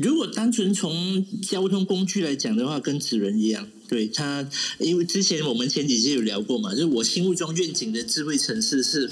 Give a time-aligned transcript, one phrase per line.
[0.00, 9.10] 如果单纯从交通工具来讲的话，跟纸人一样，对它，因为之前我们前几期有聊过嘛，就是我心目中愿景的智慧城市是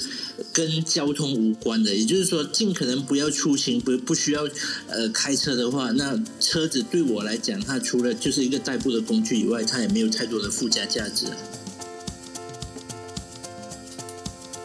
[0.53, 4.49] 跟交通无关的，也就是说，尽可能不要出行，不不需要
[4.89, 11.27] 呃开车的话，那车子对我来讲，它除了就是一个代步的工具以外，它也没有太多的附加价值。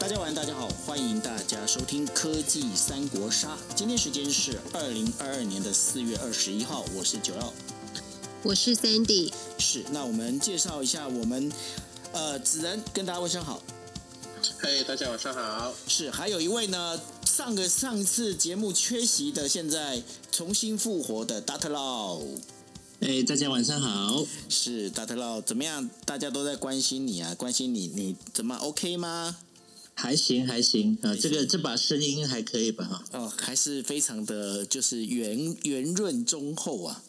[0.06, 3.58] 大家晚，大家好，欢迎大家收听科技三国杀。
[3.76, 7.52] 今天时间是二零二二年的四月二十一号，我是九耀，
[8.43, 9.34] 我是 Sandy。
[9.57, 11.52] 是，那我们介绍一下我们
[12.12, 13.64] 呃子仁，跟大家问声好。
[14.60, 15.74] 嘿，大家晚上好。
[15.88, 22.21] 是，还有一位呢，上个上一次节目缺席的，现在重新复活的 Data Law。
[23.00, 24.24] 哎，大家晚上好。
[24.50, 25.90] 是 Data Law，怎么样？
[26.06, 29.37] 大家都在关心你啊，关心你，你怎么 OK 吗？
[29.98, 32.86] 还行还行啊，这个这把声音还可以吧？
[32.86, 37.02] 哈哦，还是非常的就是圆圆润中厚啊。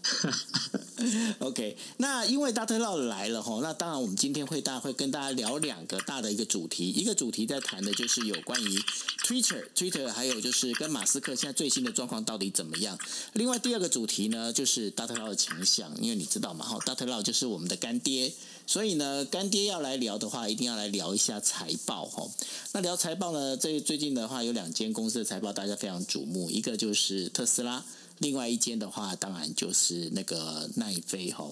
[1.40, 8.78] OK，那因为大特佬来了哈，那当然我们今天会大会跟大家聊两个大的一个主题，一个主题在谈的就是有关于
[9.26, 12.96] Twitter，Twitter 还有就是跟马斯克现在最新的状况到底怎么样。
[13.32, 18.32] 另外第二个主题呢，就是大特佬的强项，因为你知道嘛哈，大特佬就是我们的干爹。
[18.66, 22.28] 所以呢，干爹要来聊的话，一定要来聊一下财报哈。
[22.72, 27.84] 那聊财报呢，这最近的话有两间公司的财报大家非常瞩目，一个就是特斯拉，
[28.18, 31.48] 另外一间的话当然就是那个奈飞哈。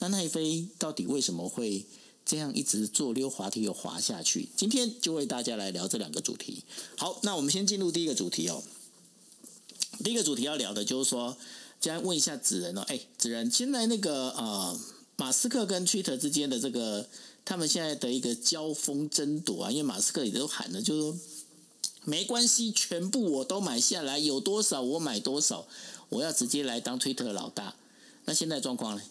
[0.00, 1.86] 那奈飞到底为什么会
[2.24, 4.48] 这样一直坐溜滑梯又滑下去？
[4.56, 6.64] 今天就为大家来聊这两个主题。
[6.98, 8.60] 好，那我们先进入第一个主题哦。
[10.02, 11.36] 第一个主题要聊的就是说，
[11.80, 14.76] 既然问一下子仁哦，哎，子仁，现在那个呃。
[15.16, 17.08] 马斯克跟 Twitter 之间的这个，
[17.44, 21.18] 他们现在的一个交锋争夺啊，因为马斯克也都喊了，就是说
[22.04, 25.66] 没关系，全部我都买下来，有多少我买多少，
[26.10, 27.74] 我要直接来当 Twitter 老大。
[28.26, 29.02] 那现在状况呢？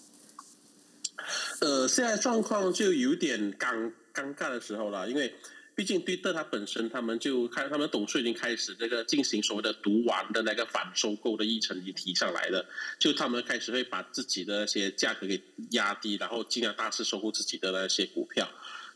[1.61, 5.33] 呃，现在状况就有点尴尴尬的时候了，因为。
[5.75, 12.65] 毕竟，对特他本身，他们就看他们董事已经开始这个进行所谓的毒丸的那个反收购的议程已经提上来了，
[12.97, 18.49] 就他们开始会把自己的那些价格给压低，然后尽量大肆收购自己的那些股票。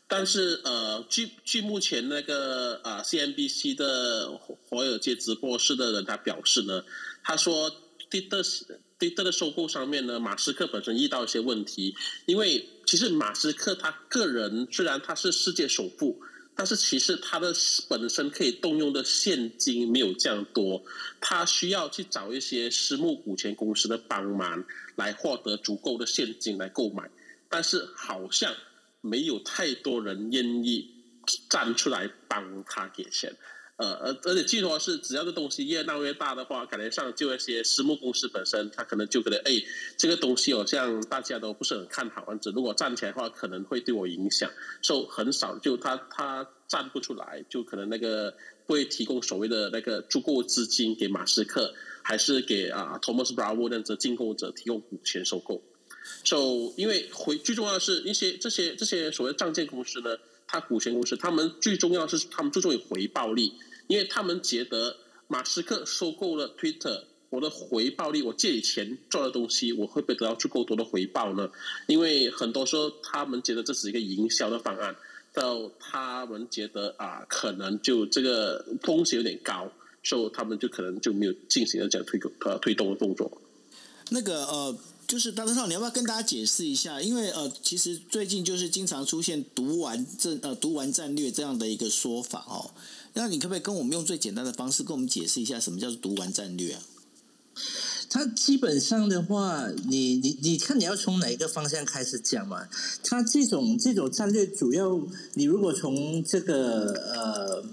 [0.07, 6.85] 但是，呃，据据目前那个啊 CNBC 的华尔街直播室的人他表示呢，
[7.21, 7.69] 他说，
[8.09, 8.41] 对的，
[8.97, 11.93] 对的的收购上面呢，马斯克本身遇到一些问题，
[12.25, 16.21] 因为其实马斯克他个人虽然他是世界首富。
[16.59, 17.53] 但是其实他的
[17.87, 20.83] 本身可以动用的现金没有这样多，
[21.21, 24.61] 他需要去找一些私募股权公司的帮忙
[24.97, 27.09] 来获得足够的现金来购买，
[27.47, 28.53] 但是好像
[28.99, 30.85] 没有太多人愿意
[31.49, 33.33] 站出来帮他给钱。
[33.79, 39.53] 呃，而而且据说是，只要这东西越闹越大的话，可能上就一些私募公司本身，他可能就觉得，哎，
[39.95, 44.51] 这个东西好像大家都不是很看好，或者如果站起来的话，可能会对我影响，
[44.81, 48.35] 就很少就他他站不出来，就可能那个
[48.65, 51.73] 会提供所谓的那个足够资金给马斯克，
[52.03, 55.63] 还是给啊 Thomas Bravo 那样子进购者提供股权收购。
[56.25, 63.49] 所以，因为回最重要的是一些这些这些所谓的仗剑公司呢，他股权公司，他们最重要是他们注重于回报率。
[63.89, 64.95] 因为他们觉得
[65.27, 71.49] 马斯克收购了 Twitter，我的回报率，我借你钱赚的东西，我会不会得到足够多的回报呢？
[71.87, 74.95] 因为很多时候他们觉得这是一个营销的方案，
[75.33, 79.71] 到他们觉得啊，可能就这个风险有点高，
[80.03, 83.41] 所以他们就可能就没有进行了这样推呃推动的动作。
[84.11, 84.75] 那个呃，
[85.09, 87.01] 就是大德少，你要不要跟大家解释一下？
[87.01, 92.69] 因为呃，其实最近就是经常出现“读完战呃读完战略”这样的一个说法哦。
[93.15, 96.81] 那你可不可以跟我们用最简单的方式跟我们解释一下，什么叫做读完战略啊？
[98.07, 102.69] 它基本上的话，你你你看你要从哪一个方向开始讲嘛？
[103.03, 105.01] 它这种这种战略，主要
[105.33, 107.65] 你如果从这个呃。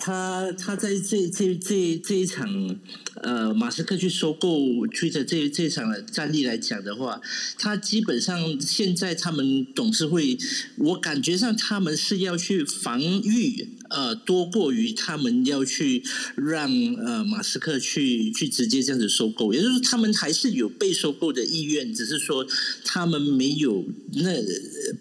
[0.00, 2.76] 他他在这这这这一场
[3.22, 7.20] 呃，马斯克去收购 Twitter 这这场战力来讲的话，
[7.58, 10.38] 他基本上现在他们董事会，
[10.78, 16.02] 我感觉上他们是要去防御呃，多过于他们要去
[16.36, 22.46] 让呃马斯克去去直接这样子收购，也就是他们还是有被收购的意愿，只是说
[22.84, 23.84] 他们没有
[24.14, 24.42] 那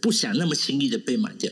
[0.02, 1.52] 不想那么轻易的被买掉。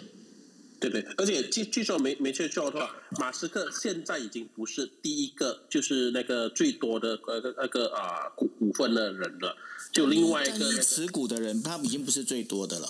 [0.79, 9.55] 对对，而且据据说没没错的话，马斯克现在已经不是第一个，就是那个最多的呃那个啊股股份的人了，
[9.91, 12.87] 就另外一个持股的人，他已经不是最多的了。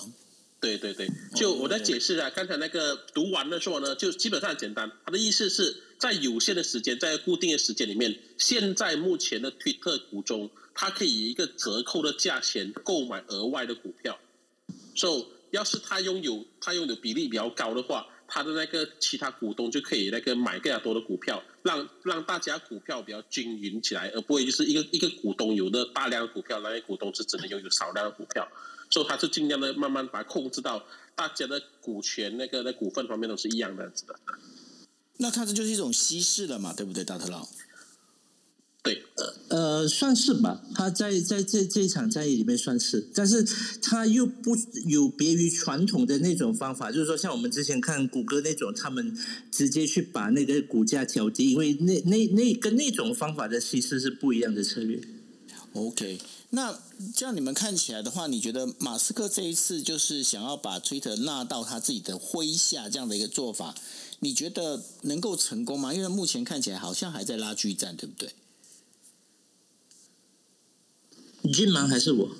[0.60, 14.18] 对对对，就我在解释啊，刚才那个读完的时候呢，就基本上很简单，他的意思是在有限的时间，在固定的时间里面，现在目前的推特股中，它可以以一个折扣的价钱购买额外的股票。
[14.96, 28.46] So，要是他拥有他拥有比例比较高的话，他的那个其他股东就可以那个买更加多的股票，让让大家股票比较均匀起来，而不会就是一个一个股东有的大量的股票，那些股东是只能拥有少量的股票。
[28.90, 30.82] 所以他是尽量的慢慢把它控制到
[31.14, 34.18] 大家的股权那个在股份方面都是一样的样子的。
[35.18, 37.46] 那它这就是一种稀释了嘛，对不对，大特佬？
[38.88, 39.02] 对，
[39.48, 40.62] 呃，算是吧。
[40.74, 43.44] 他在在这这一场战役里面算是，但是
[43.82, 44.56] 他又不
[44.86, 49.14] 有别于传统的那种方法，就是说像我们之前看谷歌那种，他们
[49.50, 54.98] 直接去把那个股价调低，因为那那那跟那种方法的其实是不一样的策略。
[55.74, 56.18] OK，
[56.50, 56.80] 那
[57.14, 63.74] 这样你们看起来的话，你觉得马斯克这一次就是想要把 Twitter 纳到他自己的麾下这样的一个做法，
[64.20, 65.92] 你觉得能够成功吗？
[65.92, 68.30] 因为目前看起来好像还在拉锯战，对不对？
[71.52, 71.86] 俊吗？
[71.86, 72.30] 还是我？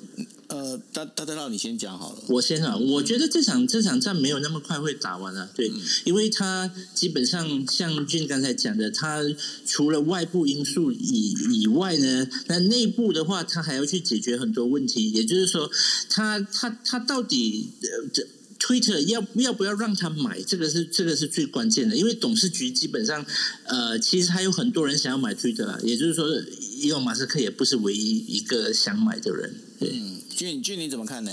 [0.49, 2.19] 呃，大大大佬，你先讲好了。
[2.29, 5.71] 我先啊，我觉得这场这场战没有那么快会打完啊，对，
[6.05, 9.23] 因为他基本上像俊刚才讲的，他
[9.67, 15.71] 除了外部因素以以外呢，那内部的话，他还要去解决很多问题，也就是说，
[16.09, 18.27] 他他他到底呃这。
[18.59, 20.43] Twitter 要要不要让他买？
[20.43, 23.25] 这个是这个是最关键的，因为董事局基本上，
[23.65, 25.79] 呃，其实还有很多人想要买 Twitter 啦。
[25.83, 26.29] 也就是说，
[26.61, 29.55] 伊隆马斯克也不是唯一一个想买的人。
[29.79, 31.33] 对，嗯，俊俊你怎么看呢？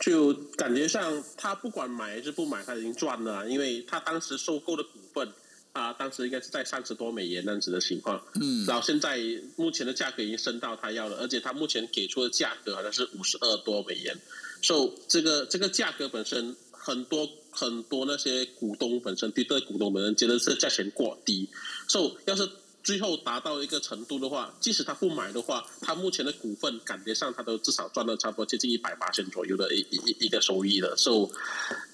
[0.00, 5.28] 就感觉上他不管买还是不买，他已经赚了啊，因为他当时收购的股份。
[5.74, 9.20] 啊，当时应该是在三十多美元那样子的情况，嗯，然后现在
[9.54, 14.16] 目前的价格已经升到他要了，而且他目前给出的价格好像是五十二多美元，
[14.62, 21.48] 所以这个这个价格本身很多很多那些股东本身对这股东本身觉得这价钱过低，
[21.86, 22.48] 所以要是
[22.82, 31.28] 最后达到一个程度的话，即使他不买的话，他目前的股份感觉上他都至少赚了差不多接近一百八千左右的一一一个收益了，所以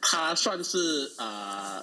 [0.00, 1.82] 他算是啊。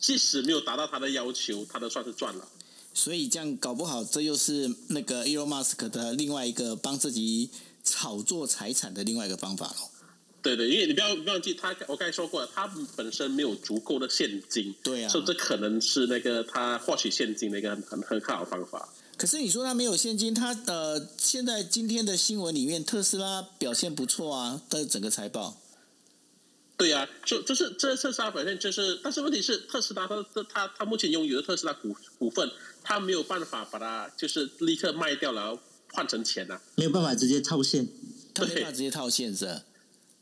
[0.00, 2.48] 即使没有达到他的要求，他都算是赚了。
[2.94, 7.50] 所以这样搞不好，这又是那个 Elon Musk 的另外一个帮自己
[7.82, 9.97] 炒作财产的另外一个方法喽。
[10.40, 18.88] 对对，因为你不要忘记，他我刚才说过了，他本身没有足够的现金，对啊，所以这可能是那个他获取现金的一个很很很好的方法。
[19.16, 25.60] 可是你说他没有现金，他呃，现在今天的新闻里面，特斯拉表现不错啊，的整个财报。
[26.76, 32.48] 对呀、啊，就就是这特斯拉表现就是，但是问题是特斯拉它它它目前拥有的特斯拉股股份，
[32.84, 35.58] 它没有办法把它就是立刻卖掉，然后
[35.92, 37.88] 换成钱呐、啊，没有办法直接套现，
[38.32, 39.62] 它没办法直接套现是吧？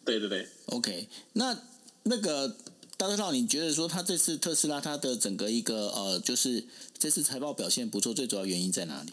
[0.06, 1.58] 对对对，OK，那
[2.05, 2.56] 那个
[2.97, 6.64] 大特佬，你觉得说他这次特斯拉它的整个一个呃，就是
[6.97, 9.12] 这次财报表现不错，最主要原因在哪里？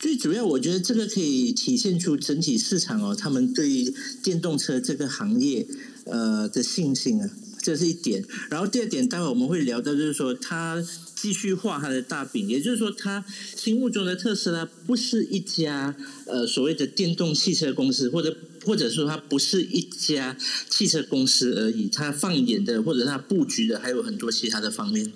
[0.00, 5.64] 最主要，我觉得这个可以体现出整体市场哦，他们对电动车这个行业
[6.06, 7.30] 呃的信心啊，
[7.60, 8.24] 这是一点。
[8.50, 10.82] 然后第二点，待会我们会聊到，就是说他
[11.22, 13.24] 继续画他的大饼，也就是说，他
[13.56, 15.96] 心目中的特斯拉不是一家
[16.26, 20.36] 呃所谓的电动汽车公司，或者或者说它不是一家
[20.68, 25.12] 汽车公司而已，它放眼的或者它布局的还有很多其他的方面，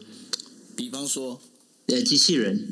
[0.77, 1.41] 比方说，
[1.87, 2.69] 呃，机器人。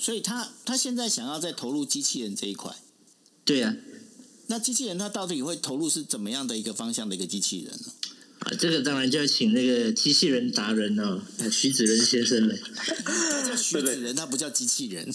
[0.00, 2.76] 所以他他现在想要再投入机器人这一块，
[3.44, 3.76] 对呀、啊。
[4.46, 7.92] 那机器人他到底会投入是怎么样的一个方向的一个机器人呢？
[8.40, 12.54] 啊，这个当然就要请那个机器人达人哦，徐子仁先生了。
[13.04, 15.12] 他叫徐子仁，他不叫机器人。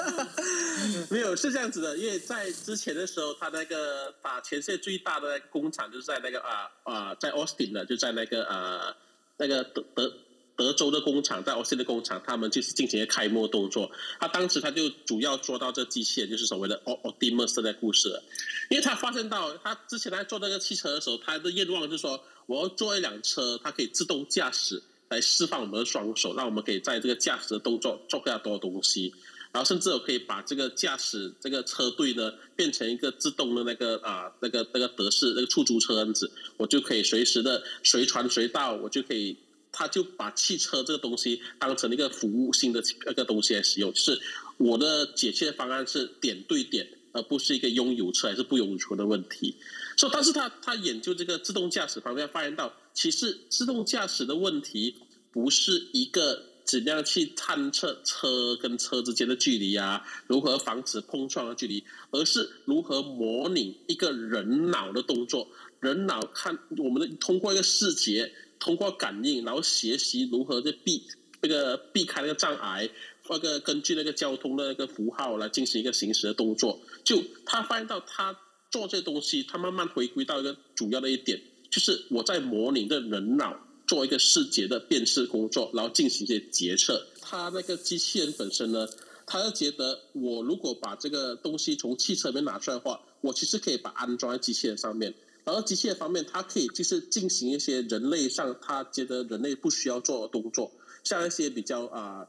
[1.10, 8.94] 没有是这样子的，因为在之前的时候，他那个把全世界最大的工厂就是在那个啊啊，在 Austin 的，就在那个呃
[9.38, 10.12] 那个德德。
[10.58, 13.88] 德州的工厂，在奥斯汀的工厂，他们就是进行开幕动作。
[14.18, 18.20] 他当时他就主要做到这机器人，就是所谓的 Optimus 的故事。
[18.68, 29.14] 因为他发现到，他之前在做那个汽车的时候，他的愿望就是说，我要做一辆车，它可以自动驾驶，来释放我们的双手，让我们可以在这个驾驶的动作做更加多的东西。
[29.52, 39.36] 然后甚至我可以把这个驾驶这个车队呢，变成一个自动的那个啊，那个那个德式那个出租车样子，我就可以随时的随传随到，我就可以。
[39.70, 44.20] 他就把汽车这个东西当成一个服务性的那个东西来使用，就是
[44.56, 49.54] 我的解决方案是点对点，而不是一个拥有车还是不拥有车的问题。
[49.96, 54.94] 所以，但是他他研究这个自动驾驶方面，发现到其实自动驾驶的问题
[55.30, 65.48] 不是一个怎样去探测车跟车之间的距离啊，如何防止碰撞的距离，而是如何模拟一个人脑的动作。
[65.80, 71.02] 人脑看我们的通过一个视觉，通过感应，然后学习如何去避
[71.40, 72.88] 那个避开那个障碍，
[73.28, 76.80] 那个根据那个交通的那个符号来进行一个行驶的动作。
[77.04, 78.36] 就他发现到他
[78.70, 87.06] 做这东西，他慢慢回归到一个主要的一点，就是我在模拟的人脑做一个视觉的辨识工作，然后进行一些决策。
[87.20, 88.88] 他那个机器人本身呢，
[89.24, 95.14] 他就觉得我如果把这个东西从汽车里面拿出来的话，我其实可以把安装在机器人上面。
[95.48, 100.70] 然后机械方面，它可以就是进行一些人类上他觉得人类不需要做的动作，
[101.04, 102.26] 像一些比较啊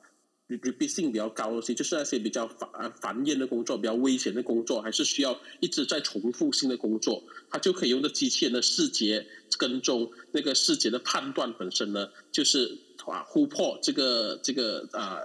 [0.47, 15.19] ，repeat 性比较高的东西，就是那些比较繁繁衍的工作、比较危险的工作，还是需要一直在重复性的工作，它就可以用的机器人的视觉跟踪那个视觉的判断本身呢，就是啊突破这个这个啊。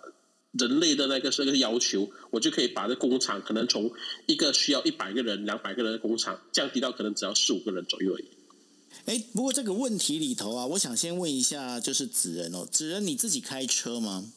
[0.58, 3.92] 人类的那个这个要求，我就可以把这工厂可能从
[4.26, 8.25] 一个需要一百个人、两百个人的工厂降低到可能只要四五个人左右而已。
[9.06, 14.32] 哎，不过这个问题里头啊，我想先问一下，就是子仁哦，子仁你自己开车吗？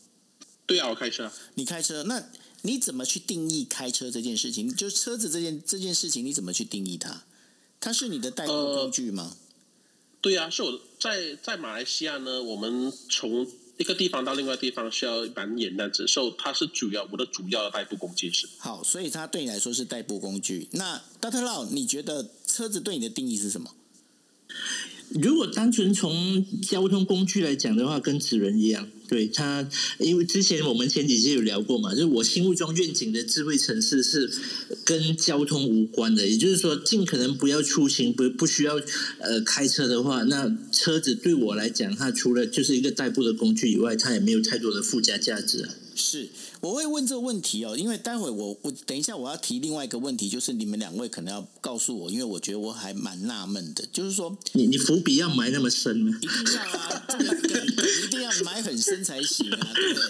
[0.66, 1.32] 对啊，我开车。
[1.54, 2.24] 你开车，那
[2.64, 4.74] 你怎么去定义开车这件事情？
[4.76, 7.24] 就是车子这件这件事情，你怎么去定义它？
[7.80, 9.38] 它是你的代步工具吗？
[10.20, 13.48] 对啊，是我在在马来西亚呢，我们从。
[13.78, 18.48] 一个地方到另外地方需要蛮严的，只受它是主要我的主要的代步工具是。
[18.58, 20.68] 好，所以它对你来说是代步工具。
[20.72, 23.72] 那 Doctor Law，你觉得车子对你的定义是什么？
[25.10, 28.88] 如果单纯从交通工具来讲的话，跟纸人一样。
[29.08, 29.66] 对他，
[30.00, 34.30] 因为之前我们前几期有聊过嘛，就是我心目中愿景的智慧城市是
[34.84, 38.76] 跟交通无关的，也就是说，尽可能不要出行，不不需要
[39.20, 45.70] 呃开车的话，那车子对我来讲，它除了就是一个代步的工具以外，它也没有太多的附加价值。
[45.98, 46.30] 是，
[46.62, 56.18] 我会问这个问题哦，因为待会我我等一下我要提另外一个问题，就是你们两位可能要告诉我，因为我觉得我还蛮纳闷的，就是说你你伏笔要埋那么深吗？
[56.22, 57.26] 一定要啊，这个
[58.06, 60.04] 一定要埋很深才行啊，对不对？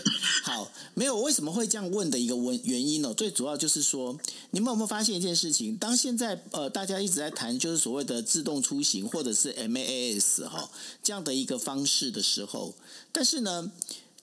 [0.44, 3.14] 好，没有我为什么会这样问的一个问原因呢？
[3.14, 4.18] 最主要就是说，
[4.52, 5.76] 你们有没有发现一件事情？
[5.78, 10.70] 当现在呃大家一直在谈就是所谓的自动出行或者是 MAS 哈
[11.02, 12.76] 这样的一个方式的时候，
[13.12, 13.72] 但是呢？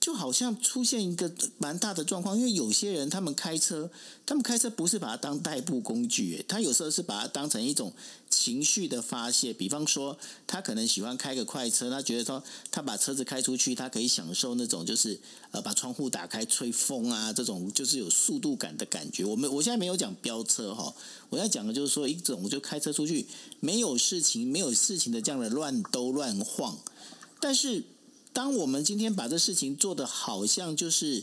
[0.05, 3.91] 就好像出现一个蛮大的状况，因为有些人他们开车，
[4.27, 7.91] 他们开车不是把它当代步工具，他有时候是把它当成一种
[8.29, 9.51] 情绪的发泄。
[9.55, 15.19] 比方说，他可能喜欢开个快车，他觉得说他把车子开出去，他可以享受那种就是
[15.53, 19.25] 呃把窗户打开吹风啊，这种就是有速度感的感觉。
[19.25, 20.95] 我们我现在没有讲飙车哈，
[21.31, 23.25] 我要讲的就是说一种就开车出去
[23.59, 26.79] 没有事情没有事情的这样的乱兜乱晃，
[27.41, 27.85] 但是。
[28.35, 31.23] 当我们今天把这事情做的好像就是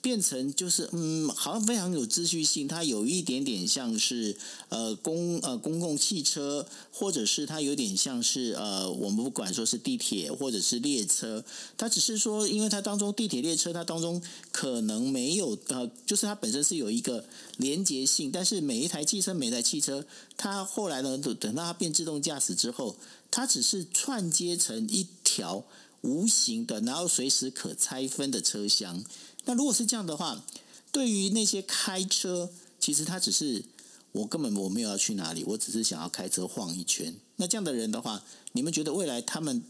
[0.00, 4.36] 变成就是嗯，好像非常有秩序性，它有一点点像是
[4.68, 11.44] 呃公呃公共汽车，或者是它有点像是呃我们不管说是地铁或者是列车，
[11.76, 17.24] 它只是说因为它当中地铁列车它当中可能没有呃，就是它本身是有一个
[17.58, 20.04] 连接性，但是每一台汽车每台汽车
[20.36, 22.96] 它后来呢等到它变自动驾驶之后，
[23.30, 25.64] 它只是串接成一条。
[26.02, 29.02] 无形的，然后随时可拆分的车厢。
[29.44, 30.44] 那如果是这样的话，
[30.92, 33.64] 对于那些开车，其实他只是
[34.12, 37.14] 我根本我没有要去哪里，我只是想要开车晃一圈。
[37.36, 39.64] 那这样的人的话，你们觉得未来他们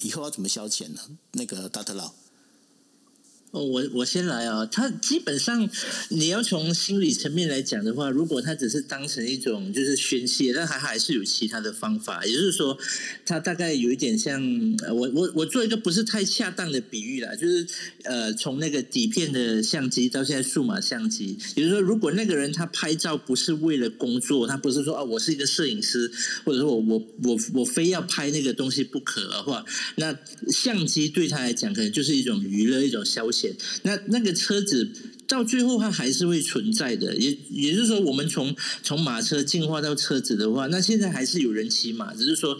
[0.00, 1.00] 以后要怎么消遣呢？
[1.32, 2.14] 那个大特佬。
[3.54, 4.66] 哦，我我先来啊。
[4.66, 5.70] 他基本上，
[6.08, 12.24] 你要从心理层面来讲的话，如果他只是当成一种就是宣泄，那他还是有其他的方法。
[12.26, 12.76] 也就是说，
[13.24, 14.42] 他大概有一点像
[14.90, 17.64] 我我我做一个不是太恰当的比喻啦，就是
[18.02, 26.10] 呃，从那个底片的相机到现在数码相机，也就是说，如果那个人他拍照不是为了工作，他不是说啊，我是一个摄影师，
[26.44, 30.18] 或者说我我我我非要拍那个东西不可的话，那
[30.50, 33.43] 相机对他来讲可能就是一种娱乐，一种消遣。
[33.82, 34.90] 那那个车子
[35.26, 42.58] 到最后它还是会存在的，也也就是说，我们从从马车进化到车子的话，那现在还是有人骑马，只是说。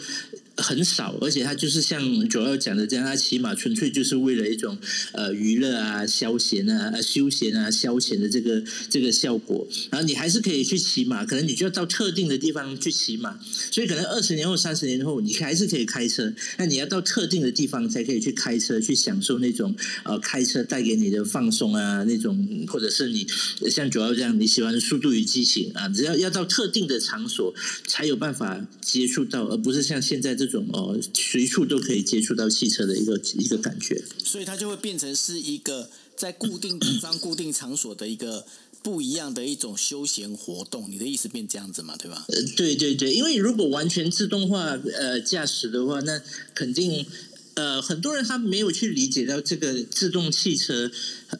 [0.57, 4.79] 很少，而且他就是像主要讲的这样，他骑马纯粹就是为了一种
[5.13, 9.67] 呃娱乐啊、消闲啊、休闲啊、消遣的这个这个效果。
[9.91, 13.37] 然后你还是可以去骑马，可能你就要到特定的地方去骑马。
[13.73, 23.27] 所以可能二十年后、三十年后，你还是可以开车，那你要到特定的地方才可以去开车，去享受那种呃开车带给你的放松啊，那种或者是你
[23.69, 27.53] 像主要这样你喜欢《速度与激情》啊，只要要到特定的场所
[27.89, 30.44] 才有办法接触到，而不是像现在这。
[30.45, 34.05] 这种哦随处都可以接触到汽车的一个一个感觉。
[34.19, 38.45] 所以它就会变成是一个在固定地方、固定场所的一个
[38.83, 40.91] 不一样的一种休闲活动。
[40.91, 41.97] 你的意思变这样子嘛？
[41.97, 42.27] 对吧？
[42.29, 46.21] 呃，对对对，因为如果完全自动化呃驾驶的话，那
[46.55, 47.07] 肯定。
[47.55, 50.91] 呃，很多人他没有去理解到这个自动汽车，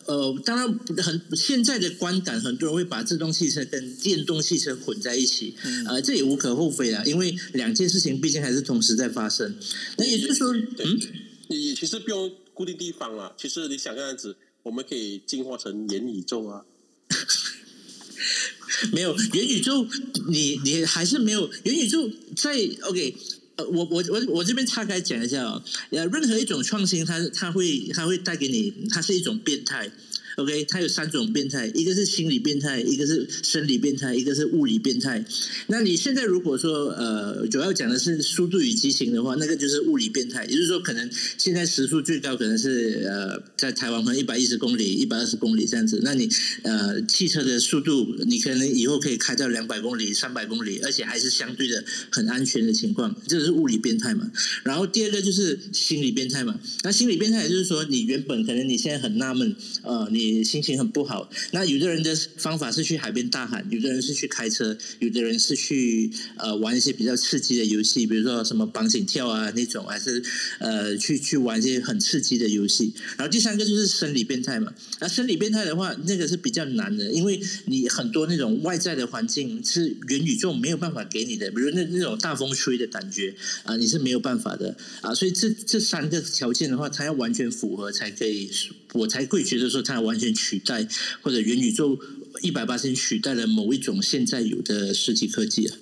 [0.07, 5.55] 呃，当然很现在的观感，很多人会把自动汽车跟电动汽车混在一起，
[5.87, 9.57] 呃，这也无可厚非啊，因为两件事情毕竟还是同时在发生。
[9.99, 11.01] 那也就是说，嗯，
[11.49, 16.65] 也其实不用固定地方了，其实你想这样子，我们可以进化成元宇宙啊。
[18.93, 19.87] 没有元宇宙，
[20.29, 22.53] 你你还是没有元宇宙在
[22.83, 23.17] OK。
[23.57, 29.91] 呃，我我我我这边岔开讲一下哦，任何一种创新，它它会它会带给你，它是一种变态。
[30.37, 35.25] OK，它有三种变态，一个是心理变态，一个是生理变态，一个是物理变态。
[35.69, 46.01] 那你现在如果说呃，主要讲的是速度与激情的话，那个就是物理变态，也就是说，可能现在时速最高可能是呃，在台湾可能一百一十公里、一百二十公里这样子。
[46.03, 46.29] 那你
[46.63, 54.29] 呃，汽车的速度，你可能以后可以开到两百公里、三百公里，而且还是相对的很安全的情况，这是物理变态嘛。
[54.65, 56.59] 然后第二个就是心理变态嘛。
[56.83, 60.24] 那心理变态也就是说，你原本可能你现在很纳闷，呃，你。
[60.33, 70.23] 你心情很不好，那有的人的方法是去海边大喊，有的人是去开车，有的人是去呃玩一些比较刺激的游戏，比如说什么绑紧跳啊那种，还是
[70.59, 72.93] 呃去去玩一些很刺激的游戏。
[73.17, 85.15] 然后第三个就是生理变态嘛，那生理变态的话，那个是比较难的，因为你很多那种外在的环境是元宇宙没有办法给你的，比如那那种大风吹的感觉啊，你是没有办法的啊。
[85.15, 88.51] 所以这这三个条件的话，它要完全符合才可以。
[88.95, 90.89] 我才会觉得说它完全取代
[91.21, 91.99] 或者元宇宙
[92.43, 95.77] 一百八千取代了某一种现在有的实体科技啊。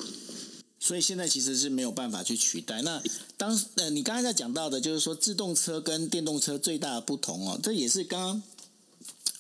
[0.80, 2.80] 所以现在其实是没有办法去取代。
[2.82, 3.02] 那
[3.36, 8.42] 当呃，你刚才在讲到的，就是说自动车跟电动车最大的不同哦，这也是刚刚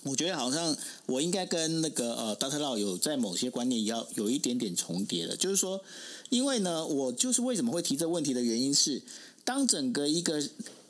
[0.02, 0.76] 我觉得好像
[1.06, 5.82] 我应该跟那个呃大特佬有在某些观念要有一点点重叠的，就是说，
[6.28, 9.02] 因为呢，我就是为什么会提这问题的原因是，
[9.44, 10.42] 当整个一个。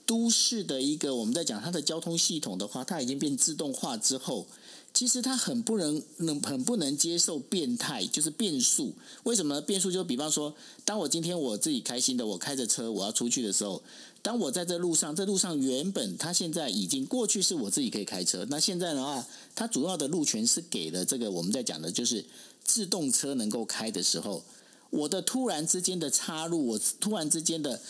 [0.05, 4.47] 都市的一个，我们在讲它的交通系统的话，它已经变自动化之后，
[4.93, 8.93] 其实它很不能能很不能接受变态，就是变速。
[9.23, 9.91] 为什么变速？
[9.91, 10.55] 就比方说，
[10.85, 13.83] 当我今天我自己开心的，我开着车我要出去的时候，
[14.21, 22.25] 当我在这路上，这路上原本它现在已经过去是我自己可以开车，那现在的话，它主要的路权是给了这个我们在讲的就是
[22.65, 24.43] 自动车能够开的时候，
[24.91, 27.81] 我的突然之间的插入，我突然之间的。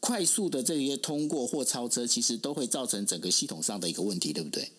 [0.00, 4.70] 快速的这些通过或超车，其实都会造成整个系统上的一个问题，对不对？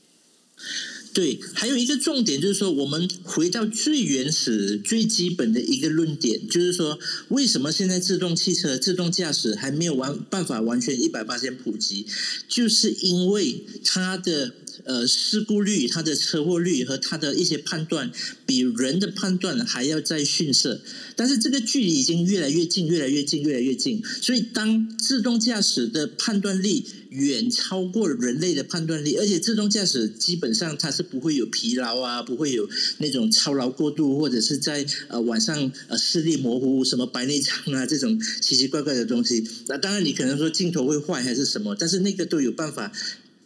[1.13, 12.05] 对，还有一个重点就是说，我们回到最原始、最基本的一个论点，就是说，为什么现在自动汽车、自动驾驶还没有完办法完全一百八千普及？
[12.47, 14.53] 就是因为它的。
[14.85, 18.11] 呃，事故率、它的车祸率和它的一些判断，
[18.45, 20.81] 比人的判断还要再逊色。
[21.15, 24.01] 但是这个距离已经越来越近，越来越近，越来越近。
[24.21, 39.45] 所以，当自动驾驶的判断力远超过人类的判断力，而且自动驾驶基本上它是不会有疲劳啊，不会有那种操劳过度，或者是在呃晚上呃视力模糊、什么白内障啊这种奇奇怪怪的东西。
[39.67, 42.91] 那当然，你可能说镜头会坏还是什么，但是那个都有办法。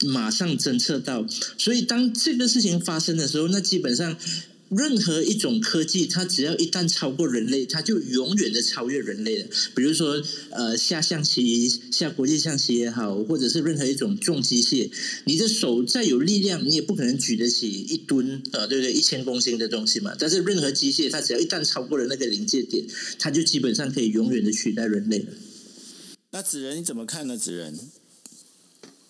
[0.02, 1.26] 马上侦测到，
[1.58, 4.18] 所以当这个事情发生的时候，那基本上
[4.70, 9.46] 任何一种科技，它只要一旦超过人类，它就永远的超越人类了。
[9.76, 14.90] 比如说，呃，下象棋、下国际象棋也好，或者是任何一种重机械，
[15.26, 18.92] 你的手再有力量，你也不可能举得起一吨啊，对不对？
[18.92, 20.16] 一千公斤的东西嘛。
[20.18, 22.84] 但是任何机械，它只要一旦超过了那个临界点，
[23.20, 25.28] 它就基本上可以永远的取代人类了。
[26.32, 27.38] 那子仁你怎么看呢？
[27.38, 27.78] 子仁？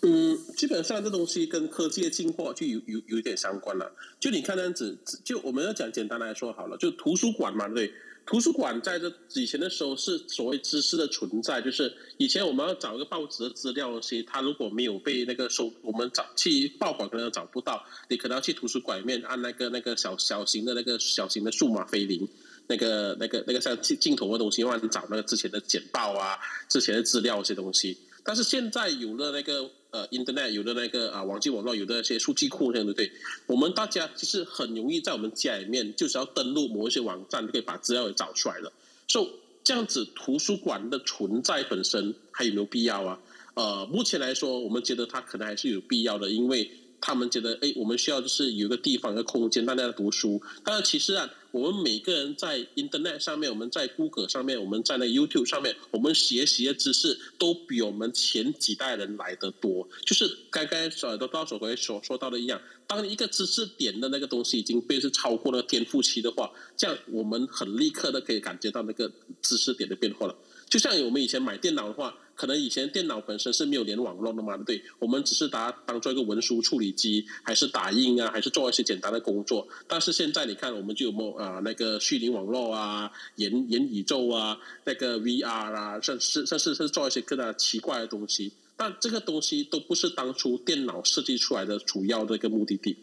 [0.05, 3.89] 嗯，基本上这东西跟科技的进化就有有有一点相关了。
[4.19, 7.89] 就你看这样子，就我们要讲简单来说好了，就图书馆嘛，对，
[8.25, 22.27] 图书馆在这以前的时候是所谓知识的存在，就是以前我们要找一个报纸的资料东西，它如果没有被那个收，我们找去报馆可能找不到，你可能要去图书馆里面按那个那个小小型的那个小型的数码飞林，
[22.67, 26.37] 那个那个那个像镜镜头的东西，慢慢找那个之前的简报啊，
[26.67, 27.97] 之前的资料这些东西。
[28.25, 29.71] 但是现在有了那个。
[29.93, 33.11] 呃，Internet 有的那个啊，网际网络有的那些数据库，这样的对？
[33.45, 38.73] 我们大家其实很容易在我们家里面，就是要登录某一些网站，就可以把资料给找出来了。
[39.07, 39.29] 所以
[39.63, 43.19] 这样子，图书馆的存在本身还有没有必要啊？
[43.53, 46.71] 呃，目前来说，我们觉得它可能还是有必要的，因为
[47.05, 50.41] 他们觉得，哎，我们需要就是有一个地方、一个空间，大家读书。
[50.63, 59.85] 但是其实啊，我们每个人在 Internet 上面，我们在 Google 上面，我们在那 YouTube 上面，我们学习的知识都比我们前几代人来的多。
[60.05, 69.11] 就是刚刚说的到手回所说到的一样，当一个知识点的那个东西已经被是超过了天赋期的话，这样我们很立刻的可以感觉到那个
[69.41, 70.33] 知识点的变化了。
[70.73, 72.11] 就像我们以前买电脑的话。
[72.35, 79.67] 可能以前电脑本身是没有连网络的嘛，对，我们只是把它当做一个文书处理机，还是打印啊，还是做一些简单的工作。
[79.87, 88.51] 但是现在你看，我们就有没啊那个虚拟网络啊、元元宇宙啊、那个 VR 啊，甚至甚至是做一些更加奇怪的东西。
[88.75, 92.97] 但这个东西都不是当初电脑设计出来的主要的一个目的地。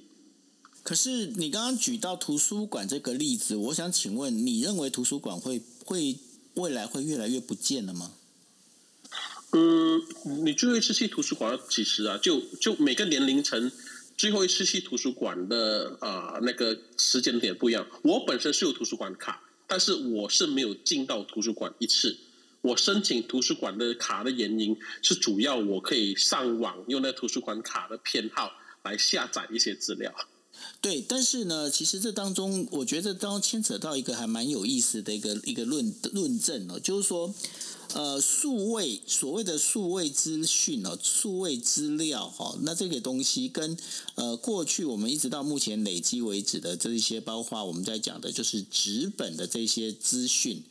[0.83, 6.17] 可是你刚刚举到图书馆这个例子，我想请问，你认为图书馆会会
[6.55, 8.13] 未来会越来越不见了吗？
[9.53, 10.01] 嗯，
[10.45, 12.17] 你最后一次去图书馆几时啊？
[12.19, 13.73] 就就每个年龄层
[14.17, 17.87] 最后一次去图书馆的啊那个时间点不一样。
[18.03, 22.17] 我本身是有图书馆卡，但是我是没有进到图书馆一次。
[22.63, 30.15] 我申请图书馆的卡的原因是主要我可以上网用那图书馆卡的编号来下载一些资料。
[30.81, 37.35] 对，但是呢，其实这当中我觉得当中牵扯到一个还蛮有意思的一个一个论论证哦，就是说。
[37.93, 43.77] 呃，数位所谓的数位资讯哦，数位资料哈，那这个东西跟
[44.15, 50.63] 呃过去我们一直到目前累积为止的这一些，包括我们在讲的就是纸本的这些资讯。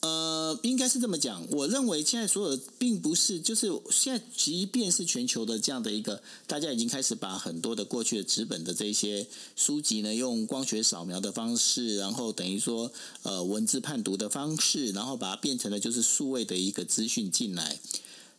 [0.00, 1.44] 呃，应该是这么讲。
[1.50, 17.80] 我认为现在所有并不是，就是现在，即便是全球的这样的一个，大家已经开始把很多的过去的纸本的这些书籍呢，用光学扫描的方式，然后等于说呃文字判读的方式，然后把它变成了就是数位的一个资讯进来，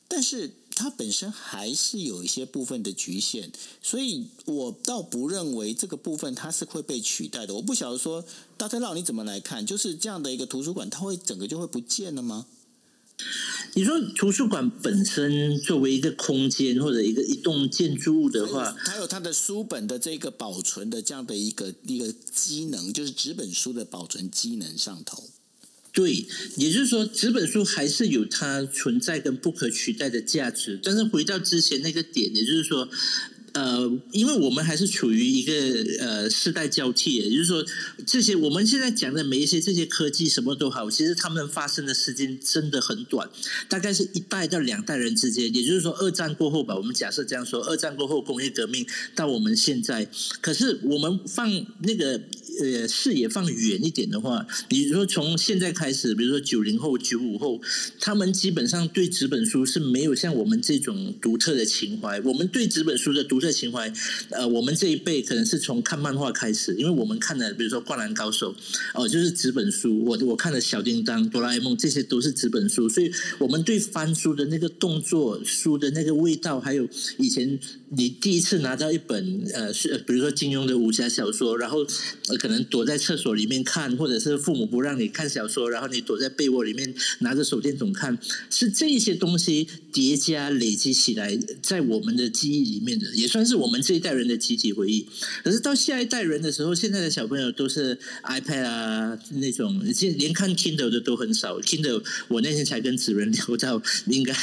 [0.08, 0.52] 但是。
[0.80, 3.50] 它本身还是有一些部分的局限，
[3.82, 7.54] 所以我倒不认为这个部分它是会被取代的。
[7.56, 8.24] 我不晓得说
[8.56, 12.46] 大家让你怎么来看，就是这样的一个图书馆，它会整个就会不见了吗？
[13.74, 25.30] 你说图书馆本身作为一个空间或者一个一栋建筑物的话，它有它的书本的这个保存的这样的一个一个机能，就是纸本书的保存机能上头。
[25.92, 26.26] 对，
[26.58, 30.80] 也就是说，纸本书还是有它存在跟不可取代的价值。
[30.82, 32.90] 但是回到之前那个点，也就是说。
[33.54, 35.52] 呃，因为我们还是处于一个
[36.00, 37.66] 呃世代交替，也就是说，
[38.06, 43.28] 这些我们现在讲的每一些这些科技什么都好，其实他们发生的时间真的很短，
[43.68, 45.54] 大概是一代到两代人之间。
[45.54, 50.08] 也就是说，二战过后吧，我们假设这样说，二战过后工业革命到我们现在，
[50.42, 52.22] 可是我们放那个
[52.60, 57.62] 呃视野放远一点的话，比如说从现在开始，比如说九零后、九五后，
[58.00, 62.20] 他们基本上对纸本书是没有像我们这种独特的情怀。
[62.22, 63.92] 我们对纸本书的独特情怀，
[64.32, 68.54] 呃，我们这一辈可能是从看漫画开始，因为我们看的，比如说《灌篮高手》，
[68.94, 70.04] 哦，就是纸本书。
[70.06, 81.86] 我我看的《小叮当》《哆啦 A 梦》，这些都是纸本书，所以我们对翻书的那个动作、书的那个味道，还有以前你第一次拿到一本呃，是比如说金庸的武侠小说，然后
[82.38, 93.30] 可能躲在厕所里面看，或者是父母不让你看小说，然后你躲在被窝里面拿着手电筒看，是这一些东西叠加累积起来，在我们的记忆里面的，也。
[93.30, 95.06] 算是我们这一代人的集体回忆，
[95.44, 101.60] 可是到下一代人的时候，现在的小朋友都是 iPad 啊那种，现连看 Kindle 的都很少。
[101.60, 104.34] Kindle 我那天才跟子仁聊到，应该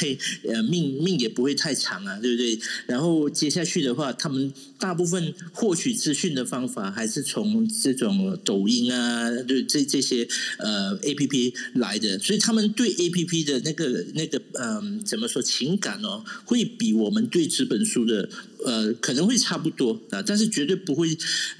[0.47, 2.57] 呃命命也不会太长啊，对不对？
[2.85, 18.27] 然后接下去的话，他们大部分获取资讯的方法还是从这种抖音啊，对这这些呃 APP 来的，所以他们对 APP 的那个那个嗯怎么说情感哦，会比我们对纸本书的。
[18.65, 21.15] 呃，可能会差不多啊，但是绝对不会，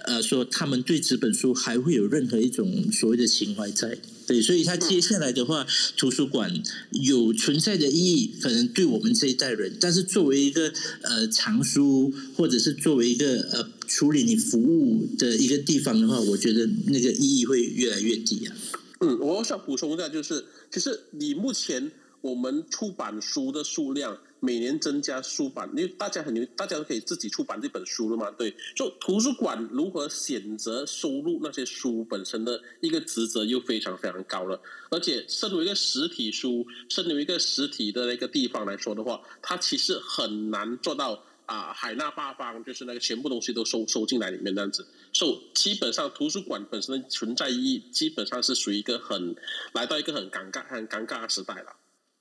[0.06, 3.96] 呃，说他们对纸本书还会有任何一种所谓的情怀在，
[4.28, 6.62] 对，所以他接下来的话，图书馆
[6.92, 18.54] 有存在的意义，可能对我们这一代人，但是作为一个呃藏书，或者是作为一个呃处理你服务的一个地方的话，我觉得那个意义会越来越低啊。
[19.00, 24.18] 嗯，我想补充一下，就是其实你目前我们出版书的数量。
[24.40, 28.30] 每年增加书版，因为大家很牛，大家都可以自己出版这本书了嘛。
[28.32, 34.62] 对，就图书馆如何选择收录那些书本身的一个职责又非常非常高了。
[34.90, 44.86] 而且，身为一个实体书，身为一个实体的那个地方来说的话，它其实很难做到啊海纳八方，就是那个全部东西都收收进来里面这样子。
[45.12, 49.36] 所以，基本上图书馆本身的存在意义，基本上是属于一个很
[49.74, 51.76] 来到一个很尴尬、很尴尬的时代了。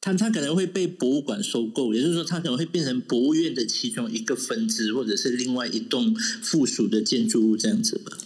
[0.06, 8.16] 它它可能会被博物馆收购，也就是说，它可能会变成博物院的其中一个分支，或者是另外一栋附属的建筑物这样子吧。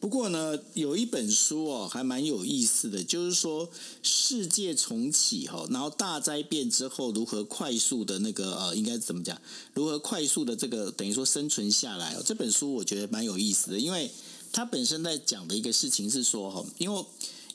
[0.00, 3.68] 不过呢，有一本书哦，还蛮有意思的，就是说
[4.02, 9.38] 世界重启哈，然后大灾变之后如何快速的那个呃，应该怎么讲？
[9.74, 12.16] 如何快速的这个等于说生存下来？
[12.24, 14.10] 这本书我觉得蛮有意思的，因为
[14.50, 17.04] 它本身在讲的一个事情是说哈，因为。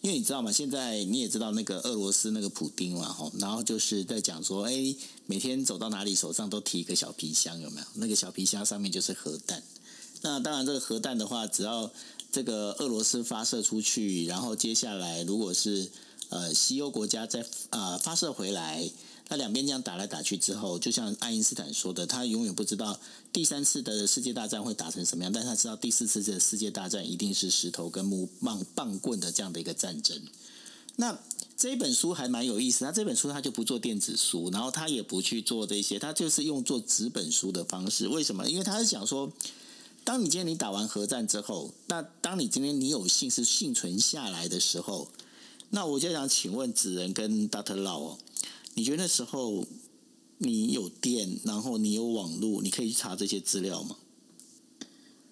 [0.01, 0.51] 因为你知道吗？
[0.51, 4.95] 现在你也知道那个俄罗斯那个普丁嘛，吼，然后就是在讲说，哎，
[5.27, 7.87] 每天走到哪里手上都提一个小皮箱，有没有？
[7.93, 9.61] 那个小皮箱上面就是核弹。
[10.21, 11.91] 那当然，这个核弹的话，只要
[12.31, 15.89] 这个俄罗斯发射出去，然后接下来如果是
[16.29, 18.89] 呃西欧国家再啊发射回来。
[19.31, 22.99] 那两边这样打来打去之后，就像爱因斯坦说的，他永远不知道
[23.31, 30.21] 第三次的世界大战会打成什么样，但他知道第四次的世界大战一定是石头跟木棒棒棍的这样的一个战争。
[30.97, 31.17] 那
[31.55, 38.09] 这本书还蛮有意思，他这本书他就不做电子书，然后他也不去做这些，他就是用做纸本书的方式。
[38.09, 38.49] 为什么？
[38.49, 39.31] 因为他是想说，
[40.03, 45.07] 当你今天你打完核战之后，那当你今天你有幸是幸存下来的时候，
[45.69, 48.17] 那我就想请问子仁跟 Doctor Lau 哦。
[48.73, 49.65] 你觉得那时候
[50.37, 53.97] 你有电，然后你有网络，你可以去查这些资料吗？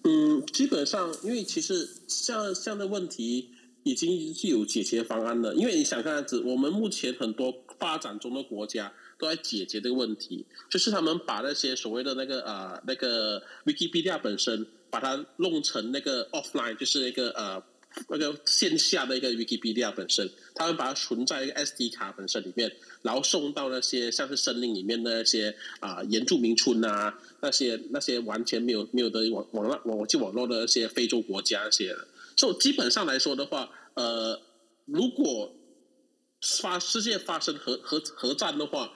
[0.04, 3.50] 嗯，基本上，因为其实像像的问题
[3.84, 5.56] 已经是有解决方案了。
[5.56, 17.64] 因为你想看样子，我们目前很多发展中的国家都在解决这个问题，就是他们把那些所谓的那个呃那个 Wikipedia 本身，把它弄成那个 offline，就是那个呃。
[18.08, 22.72] 那个线下的一个 Wikipedia 本身，他们把它存在一个 SD 卡本身里面，
[23.02, 31.96] 然后送到那些像是森林里面的那些啊原住民村啊，那些那些完全没有没有的网网络网际网络的那些非洲国家那些，
[32.38, 34.40] 所以基本上来说的话，呃，
[34.86, 35.54] 如果
[36.42, 38.94] 发世界发生核核核战的话，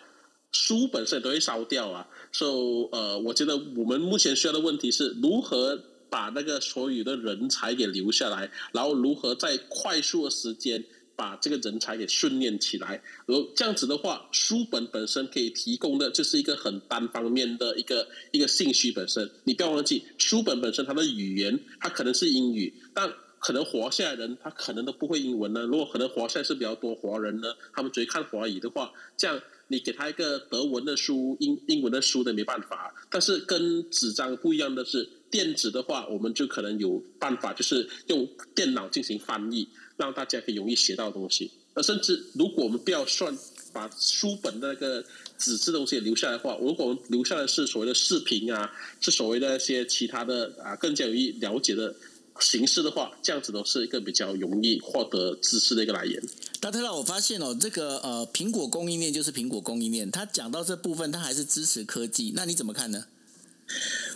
[0.51, 2.07] 书本身都会烧掉啊。
[2.31, 5.83] 所以呃，我觉得我们目前需要的问题是如何。
[6.13, 10.83] 把那个所有的人才给留下来，然后如何在快速的时间
[11.15, 13.01] 把这个人才给训练起来？
[13.25, 19.27] 然后这样子的话，书本本身可以提供的就是一个很单方面的一个一个信息本身。
[19.43, 25.63] 你不要忘记，书本本身它的语言它可能是英语，但可能活下来人他可能都不会英文呢。
[25.63, 32.93] 如果可能活下来是比较多华人呢，他们只会看华语的话，这样你给他一个德文的书、英英文的书的没办法。
[33.09, 35.09] 但是跟纸张不一样的是。
[35.33, 39.67] 电子的话，我们就可能有办法，就是用电脑进行翻译，
[39.97, 41.49] 让大家可以容易学到东西。
[41.73, 43.35] 而甚至如果我们不要算
[43.73, 45.03] 把书本的那个
[45.39, 51.95] 纸质东西留下来的话，如果我们留下的是所谓的视频啊，是所谓的一些其他的啊更加容易了解的
[52.39, 56.21] 形式的话，这样子都是一个比较容易获得知识的一个来源。
[56.59, 63.05] 大特拉，我发现哦，这个呃苹果供应链就是苹果供应链，他讲到这部分，他还是支持科技，那你怎么看呢？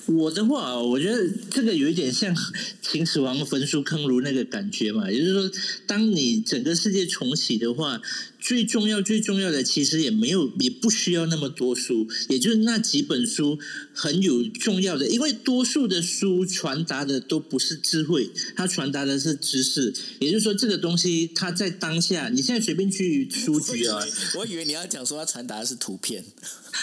[0.07, 2.35] 我的话，我觉得这个有一点像
[2.81, 5.51] 秦始皇焚书坑儒那个感觉嘛，也就是说，
[5.85, 8.01] 当你整个世界重启的话。
[8.39, 13.59] 最重要、最重要的，其实也没有，也不需要那么多书，也就是那几本书
[13.91, 19.93] 很有重要的，因为多数的书传达的都不是智慧，它传达的是知识。
[20.19, 23.99] 也就是说，这个东西它在当下，你现在随便去书局啊，
[24.35, 26.23] 我以为你要讲说它传达的是图片，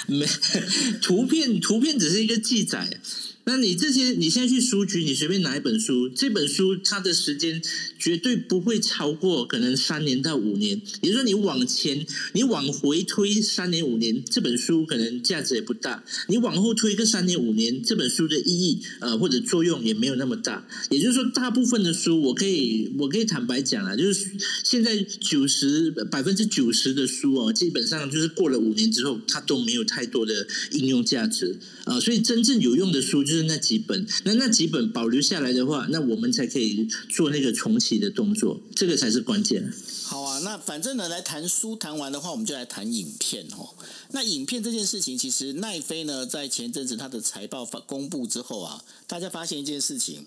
[0.08, 0.26] 没
[1.00, 3.00] 图片，图片只是一个记载。
[3.46, 7.60] 那你这些，你现在去书局，你随便拿一本书，这本书它的时间
[7.98, 10.80] 绝对不会超过可能三年到五年。
[11.02, 20.66] 也就是说，你往前，你往回推三年五年，这本书可能价值也不大；你往后推个三年五年，这本书的意义呃或者作用也没有那么大。
[20.90, 24.30] 也就是说，大部分的书，我可以我可以坦白讲啊，就是
[24.64, 32.00] 现在九十百分之九十的书哦，基本上就是过了五年之后，它都没有太多的应用价值啊。
[32.00, 33.34] 所以真正有用的书就。
[33.34, 39.72] 是那几本，那那几本保留下来的话，那我们才可以做那个重启的动作，这个才是关键。
[40.04, 43.74] 好啊，那反正呢，来谈书谈完的话，我们就来谈影片哦。
[44.12, 50.26] 那影片这件事情，其实奈飞呢，在前阵子他的财报发公布之后啊，大家发现一件事情，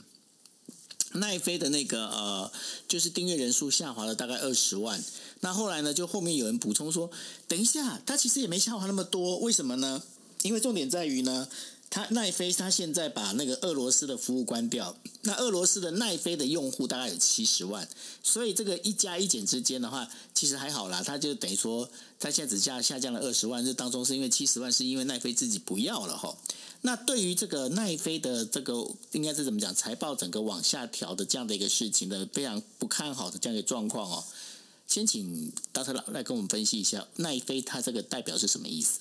[1.13, 2.51] 奈飞的那个呃，
[2.89, 5.01] 就是订阅人数下滑了大概二十万。
[5.39, 7.09] 那后来呢，就后面有人补充说，
[7.47, 10.03] 等一下，他其实也没下滑那么多，为什么呢？
[10.43, 11.47] 因为重点在于呢。
[11.89, 17.87] 他奈飞，他现在把那个俄罗斯的服务关掉，那俄罗斯的奈飞的用户大概有七十万，
[18.21, 21.01] 所以这个一加一减之间的话，其实还好啦。
[21.01, 26.37] 他就等于说，他现在只下下降了二十万，这当中是因为七十万是因为奈飞自己不要了哈。
[26.81, 34.25] 那对于这个奈飞的这个应该是怎么讲，财报整个往下调的这样的一个事情的非常不看好的这样一个状况哦。
[34.85, 38.99] 先请大特来跟我们分析一下奈飞它这个代表是什么意思？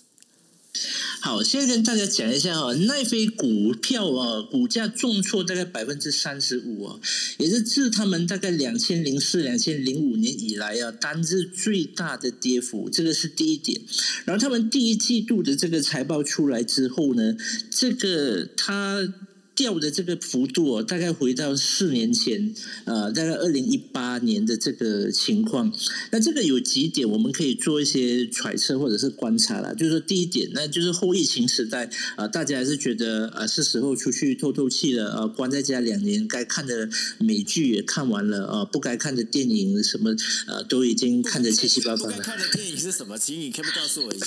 [1.20, 7.00] 好，现在跟大家讲一下哈，奈飞股票啊，股价重挫大概百分之三十五啊，
[7.38, 13.80] 也是自他们大概两千零四、两千零五年以来啊，单日最大的跌幅，这个是第一点。
[14.24, 17.36] 然后他们第一季度的这个财报出来之后呢，
[17.70, 19.12] 这个他。
[19.56, 25.72] 掉的这个幅度哦，大概回到四年前，呃，大概二零一八年的这个情况。
[26.12, 29.72] 那这个有几点我们可以做一些揣测或者是观察啦。
[29.72, 36.88] 就是说，第一点，那就是后疫情时代啊，大家还是觉得啊是时候出去透透气了啊，关在家两年，该看的
[37.18, 40.14] 美剧也看完了啊，不该看的电影什么
[40.46, 42.12] 呃都已经看得七七八八了。
[42.12, 43.16] 不该看的电影是什么？
[43.18, 44.26] 请你可不可以告诉我一下？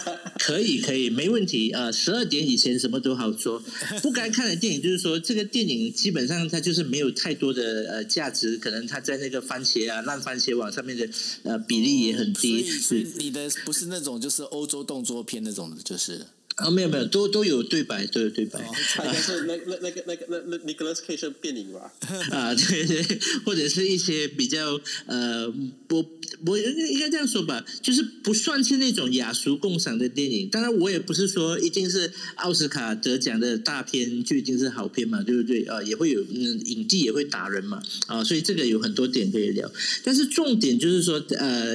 [0.40, 1.92] 可以，可以，没问题啊。
[1.92, 3.62] 十二点以前什么都好说，
[4.00, 4.69] 不该看的电。
[4.78, 11.08] 就是说，这个电影基本上它就是没有太多的呃价值，可能它在那个番茄啊烂番茄网上面的
[11.44, 12.62] 呃比例也很低。
[12.62, 16.26] 所以你的不是那种就是欧洲动作片那种的，就是。
[16.60, 18.60] 啊，没有没有，都都有对白，都有对白。
[18.60, 21.90] 应该是那那那个那个那那 Nicholas Cage 电影吧？
[22.30, 25.50] 啊，对对，或者是一些比较呃，
[25.88, 26.04] 不，
[26.44, 30.48] 我应该这样说吧，就是不算是那种雅俗共赏的电影。
[30.50, 35.64] 当然，我也不是说一定是奥斯卡得奖的大片就一定是好片嘛，对不对？
[35.64, 39.70] 啊，也会有嗯，影帝也会打人嘛，啊，所以这个有很多点可以聊。
[40.04, 41.74] 但是重点就是说，呃，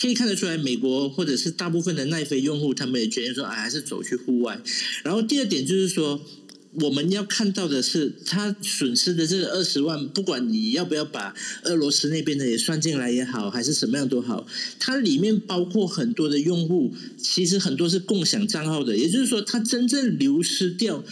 [0.00, 3.84] 可以看得出来，美国或者是大部分的奈飞用户，他们也觉得说，啊，还是。
[3.92, 4.58] 走去户外，
[5.04, 6.18] 然后第二点就是说，
[6.80, 14.46] 我们要看到的是，他损失的这二十万，不管你要不要把俄罗斯那边的也算进来也好，还是什么样都好，
[14.78, 21.04] 它里面包括很多的用户，其实很多是共享账号的，也就是说，它真正流失掉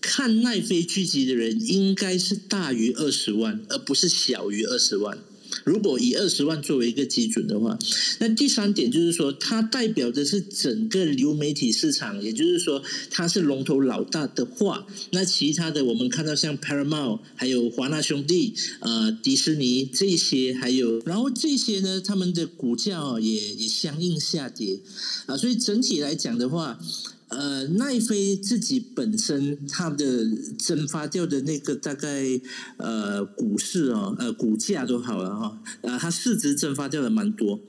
[0.00, 5.18] 看奈飞剧集的人，应该是大于二十万，而不是小于二十万。
[5.62, 7.78] 如果以二十万作为一个基准的话，
[8.18, 24.80] 那第三点就是说，它代表的是整个流媒体市场，也就是说，它是龙头老大的话，那其他的我们看到像 Paramount、还有华纳兄弟、呃迪士尼这些，还有然后这些呢，他们的股价也也相应下跌
[25.26, 26.78] 啊，所以整体来讲的话。
[27.28, 30.24] 呃，奈飞自己本身它的
[30.58, 32.40] 蒸发掉的那个大概
[32.76, 37.60] 呃股市哦，呃股价都好了哈，呃它市值蒸发掉的蛮多，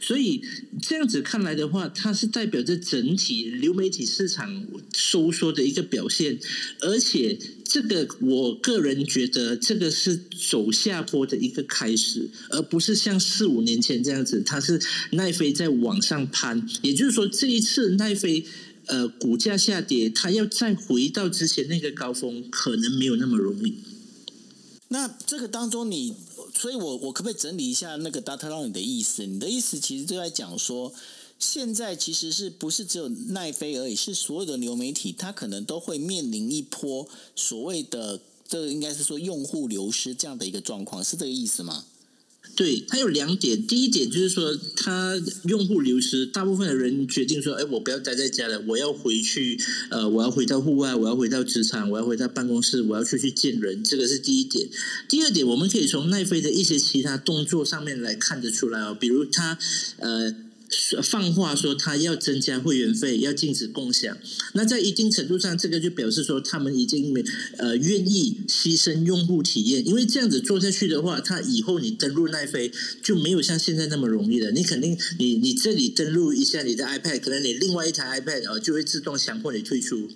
[0.00, 0.42] 所以
[0.80, 6.38] 这样子看来的话，它是代表着整体流媒体市场收缩的一个表现，
[6.80, 10.18] 而且这个我个人觉得这个是
[10.50, 18.44] 走下坡的一个开始，而不是像四五年前这样子，它是奈飞在往上攀，也就是说这一次奈飞。
[18.86, 23.76] 呃，股价下跌，它要再回到之前那个高峰，可能没有那么容易。
[24.88, 26.14] 那这个当中，你，
[26.54, 29.24] 所以我我可不可以整理一下那个 data 让你的意思？
[29.24, 30.92] 你的意思其实就在讲说，
[31.38, 41.84] 现在其实是不是只有奈飞而已，是所有的流媒体，它可能都会面临一波所谓的，这个应该是说用户流失这样的一个状况，是这个意思吗？
[42.54, 43.66] 对，它有两点。
[43.66, 49.58] 第一点就是说，它用户流失，大部分的人决定说：“哎，我不要待在家了，我要回去，
[49.90, 54.68] 呃，我要回到户外，我要回到职场，我要回到办公室，我要出去见人。”这个是第一点。
[55.08, 59.58] 第二点，我们可以从奈飞的一些其他动作上面来看得出来哦，比如它，
[59.98, 60.34] 呃。
[61.02, 64.16] 放话说他要增加会员费，要禁止共享。
[64.54, 67.22] 那在一定程度上，这个就表示说他们已经没
[67.58, 74.50] 呃愿意牺牲用户体验，因为这样子做下去的话，他以后你登录奈飞就没有像现在那么容易了。
[74.50, 80.08] 你肯定你你这里登录一下你的 iPad，可能你另外一台 iPad 啊就会自动强迫你退出。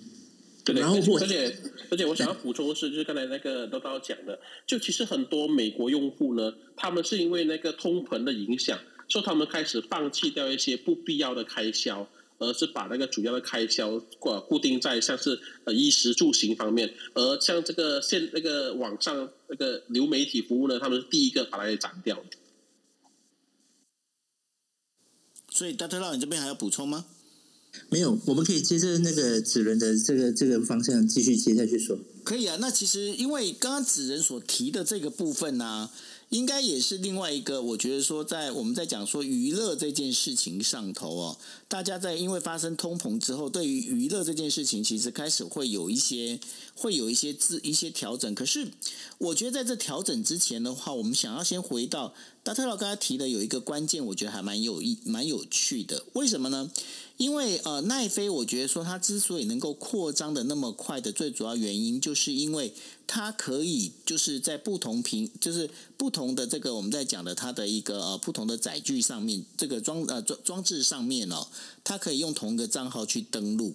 [0.73, 1.55] 然后而且
[1.89, 8.77] 而且我想要补充的是，就是刚才那个叨叨讲的，就其实很多美国用户呢，他们是因为那个通膨的影响。
[9.09, 12.07] 说他们开始放弃掉一些不必要的开销，
[12.39, 22.21] 而是把那个主要的开销固固定在像是呃衣食住行方面，而像这个现那个网上那个流媒体服务呢，他们是第一个把它给斩掉。
[25.49, 27.05] 所以大特佬，你这边还要补充吗？
[27.89, 31.97] 没有，我们可以接着那个纸人的这个这个方向继续接下去说。
[32.23, 35.89] 可以啊，那其实因为刚刚纸人所提的这个部分呢。
[36.29, 41.37] 应该也是另外一个，我觉得说，在我们在讲说娱乐这件事情上头哦，
[41.69, 46.37] 大家在因为发生通膨之后，对于娱乐这件事情，其实开始会有一些
[46.75, 48.35] 会有一些自一些调整。
[48.35, 48.67] 可是，
[49.19, 52.13] 我觉得在这调整之前的话，我们想要先回到
[52.43, 56.03] 达特老刚才提的有一个关键，我觉得还蛮有意、蛮有趣的。
[56.13, 56.69] 为什么呢？
[57.17, 62.71] 因为呃，奈飞，我觉得说它之所以能够扩张的那么快的最主要原因，就是因为
[63.07, 71.47] 它可以就是在不同平，就是不同的这个我们在讲的它的一个呃不同的载具上面，这个装呃装装置上面哦，
[71.83, 73.73] 它可以用同一个账号去登录。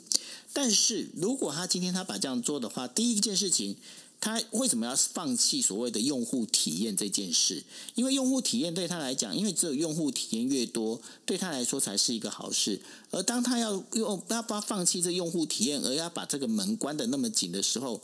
[0.53, 3.77] 但是如果他今天他把这样做的话，第一件事情。
[4.23, 7.65] 他为什么要放弃所谓的用户体验这件事？
[7.97, 12.81] 因为用户体验对他来讲，因为只有用户体验越多，对他来说才是一个好事。
[13.11, 18.01] 而当他要用要不要放弃这用户体验，而要把这个门关的那么紧的时候，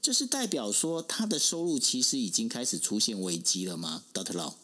[0.00, 4.54] 这是代表说他的收入其实已经开始出现危机了吗？Dot Law。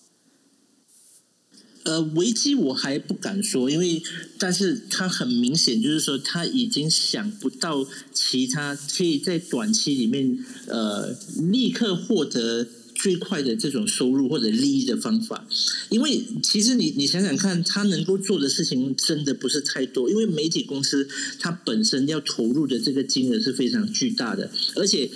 [1.84, 4.02] 呃，危机我还不敢说，因为
[4.38, 11.16] 但是他很明显就是说他已经想不到其他可以在短期里面呃
[11.50, 12.66] 立刻获得。
[12.94, 15.46] 最快的这种收入或者利益的方法，
[15.90, 20.08] 因为其实你你想想看，他能够做的事情真的不是太多。
[20.08, 25.10] 因为媒体公司它本身要投入的这个金额是非常巨大的，而且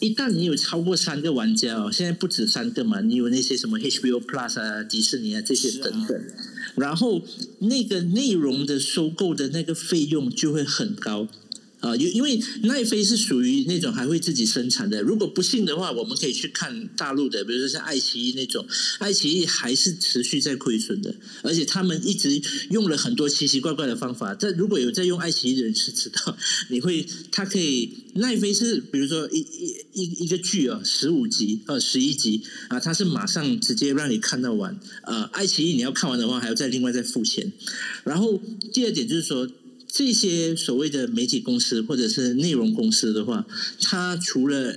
[0.00, 6.20] 一旦你有超过三个玩家哦，现在不止三个嘛，你有那些什么 HBO Plus 啊、迪士尼啊这些等等，
[6.76, 7.22] 然后
[7.60, 11.28] 那个内容的收购的那个费用就会很高。
[11.80, 15.02] 啊，因因为奈飞是属于那种还会自己生产的。
[15.02, 18.66] 如果不信的话，我们可以去看大陆的，比如说像爱奇艺那种，
[18.98, 24.34] 爱奇艺还是持续在亏损的，而且他们一直用了很多奇奇怪怪的方法。
[24.34, 26.36] 但如果有在用爱奇艺的人是知道，
[26.70, 34.80] 你会，它可以奈飞是，比如说一一一一个剧啊，十五集呃十一集啊，它是马上直接让你看到完。
[35.02, 37.52] 呃，爱奇艺你要看完的话，还要再另外再付钱。
[38.04, 38.40] 然后
[38.72, 39.46] 第二点就是说。
[39.96, 43.46] 这些所谓的媒体公司或者是内容公司的话，
[43.80, 44.76] 它除了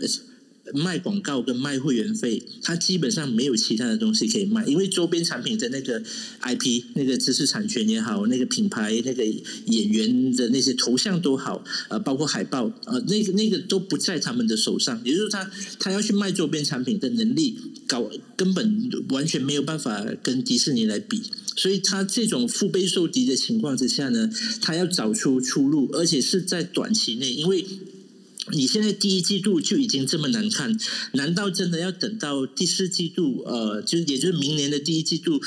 [0.73, 6.01] 卖广告跟卖会员费，它基本上没有其他的东西可以卖，因为周边产品的那个
[6.43, 17.57] IP、那个知识产权也好，那个品牌、那个演员的那些头像都好，呃，包括海报，呃，那个那个都不在他们的手上，也就是说，他他要去卖周边产品的能力，
[17.89, 21.23] 搞根本完全没有办法跟迪士尼来比。
[21.57, 24.29] 所以，他这种腹背受敌的情况之下呢，
[24.61, 27.33] 他要找出出路，而且是在短期内。
[27.33, 27.65] 因为
[28.51, 30.79] 你现在第一季度就已经这么难看，
[31.13, 33.43] 难道真的要等到第四季度？
[33.45, 35.41] 呃，就也就是明年的第一季度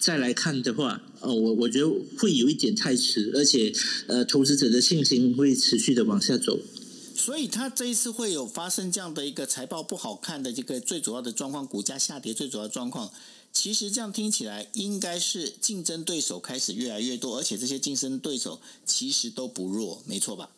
[0.00, 1.88] 再来看的话，呃，我我觉得
[2.18, 3.72] 会有一点太迟，而且
[4.08, 6.58] 呃，投资者的信心会持续的往下走。
[7.16, 13.12] 所以，他这一次会有发生这样的一个财报不好看的这个最主要的状况，股价下跌最主要状况。
[13.52, 20.50] 其实这样听起来，应该是竞争对手开始越来越多，而且这些竞争对手其实都不弱，没错吧？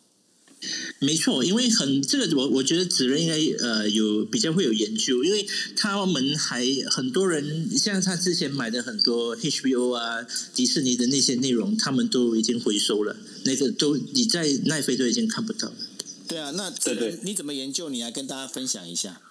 [0.99, 5.45] 没错，因为很这个，我我觉得子仁应该呃有比较会有研究，因为
[5.75, 10.25] 他们还很多人，像他之前买的很多 HBO 啊、
[10.55, 15.75] 迪士尼的那些内容，他们都已经回收了，那个都你在奈飞都已经看不到了。
[16.27, 17.89] 对啊，那对对你怎么研究？
[17.89, 19.21] 你来跟大家分享一下。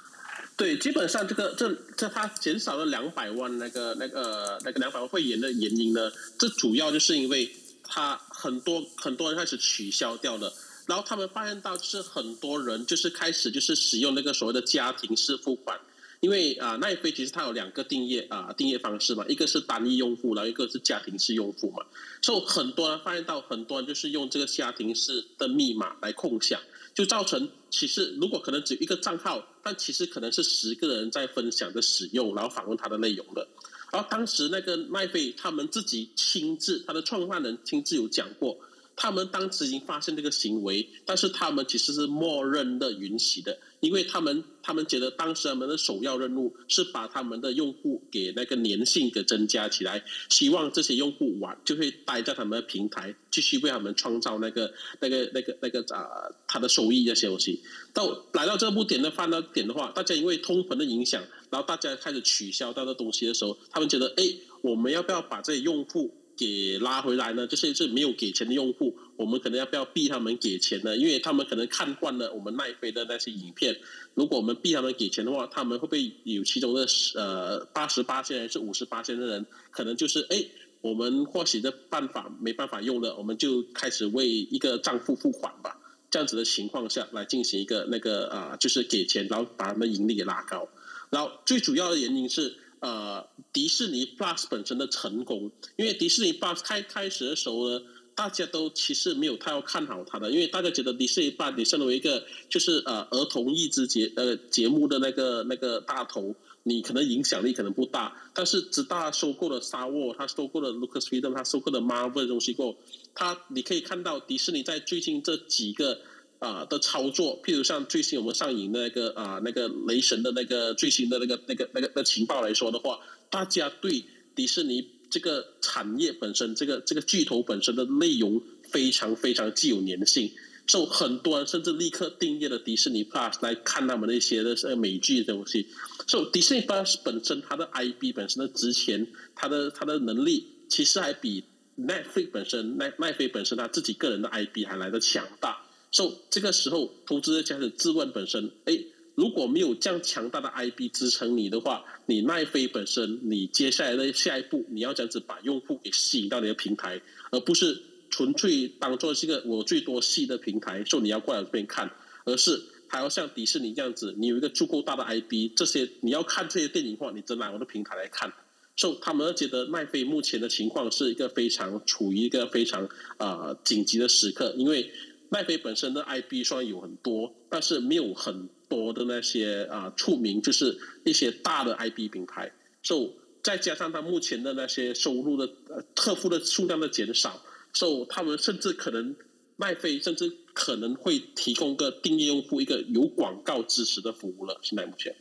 [0.57, 7.51] 对，基本上这个这这它减少了两百万那个那个那个两百万会员的原因呢，这主要就是因为
[7.83, 10.53] 它很多很多人开始取消掉了，
[10.87, 15.77] 然后他们发现到就是很多人就是开始就是使用那个所谓的家庭式付款，
[16.21, 21.85] 因为啊奈飞其实它有两个订阅啊订阅方式嘛，一个是单一用户，然后一个是家庭式用户嘛，
[22.23, 26.61] 所以很多人发现到很多人就是用这个家庭式的密码来共享。
[26.95, 33.47] 就造成其实如果可能只有一个账号，但其实可能是十个人在分享的使用，然后访问他的内容的。
[33.93, 38.57] 然后当时那个麦飞他们自己亲自，他的创办人亲自有讲过，
[38.97, 43.59] 他们当时已经发现这个行为，但是他们其实是默认的允许的。
[43.81, 56.07] 因为他们他们觉得当时他们的首要任务是把他们的用户给那个粘性给增加起来，希望这些用户玩就会待在他们的平台，继续为他们创造那个那个那个那个啊
[56.49, 57.63] 他的收益那些东西。
[57.93, 64.25] 到来到这步点的翻到点的话，大家因为通膨的影响，然后大家开始取消到的东西的时候，他们觉得哎，
[64.63, 66.15] 我们要不要把这些用户？
[66.37, 67.47] 给拉回来呢？
[67.47, 70.97] 就是是没有给钱的用户，我们可能要不要逼他们给钱呢？
[70.97, 73.79] 因为他们可能看惯了我们奈飞的那些影片，
[74.15, 80.45] 如果我们逼他们给钱的话，他们会不会有其中的呃八十八线还是五十八线的人，可能就是哎，
[80.81, 85.79] 我们或许的办法没办法用了，我们就开始为一个账户付款吧。
[86.11, 90.69] 这样子的情况下来进行一个那个啊，就是给钱，然后把他们盈利给拉高。
[91.11, 92.57] 然后最主要的原因是。
[92.85, 97.81] 呃，迪士尼 Plus 本身的成功，因为迪士尼 Plus 开开始的时候呢，
[98.15, 112.79] 大家都其实没有太要看好它的，因为大家觉得迪士尼 Plus 你身为一个就是呃儿童益智节呃节目的那个那个大头，你可能影响力可能不大，但是直到收购了沙沃，他收购了 Lucasfilm，他收购了 Marvel 的东西过后，
[113.15, 116.03] 他你可以看到迪士尼在最近这几个
[116.45, 130.31] 啊的操作，譬如像最新我们上映那个啊那个雷神的那个最新的那个那个那个的情报来说的话，大家对迪士尼这个产业本身，这个这个巨头本身的内容非常非常具有粘性。
[130.67, 135.69] 受很多人甚至立刻订阅了迪士尼 Plus 来看他们那些的美剧的东西。
[136.07, 141.45] 受迪士尼 Plus 本身它的 IP 本身的值钱，它的它的能力其实还比
[141.79, 145.64] Netflix 本身奈奈飞本身他自己个人的 IP 还来的强大。
[145.95, 148.79] 受这个时候，投资者开始自问本身：哎，
[149.15, 157.81] 如果没有这样强大的 IB 支撑你的话，你奈飞本身，你接下来的下一步你要这样子把用户给吸引到你的平台，而不是。
[158.11, 161.91] 纯粹当做是一个我最多戏的平台，说你要过来这边看，
[162.25, 168.33] 而是还要像迪士尼这样子，你有一个足够大的 IB，这些你要看这些电影的话，你只来我的平台来看。
[168.77, 174.89] 所以他们觉得奈飞目前的情况是一个非常处于一个非常啊紧急的时刻，因为
[175.31, 182.53] 奈飞本身的 IP 虽然有很多，但是没有很多的那些啊出名，就是一些大的 IP 品牌。
[182.83, 183.11] ，so
[183.43, 187.43] 再加上它目前的那些收入的呃客户的数量的减少。
[187.77, 189.17] so, 他们甚至可能
[189.57, 194.61] 卖飞，甚至可能会提供个订阅用户一个有广告支持的服务了。
[194.63, 195.17] 现在目前，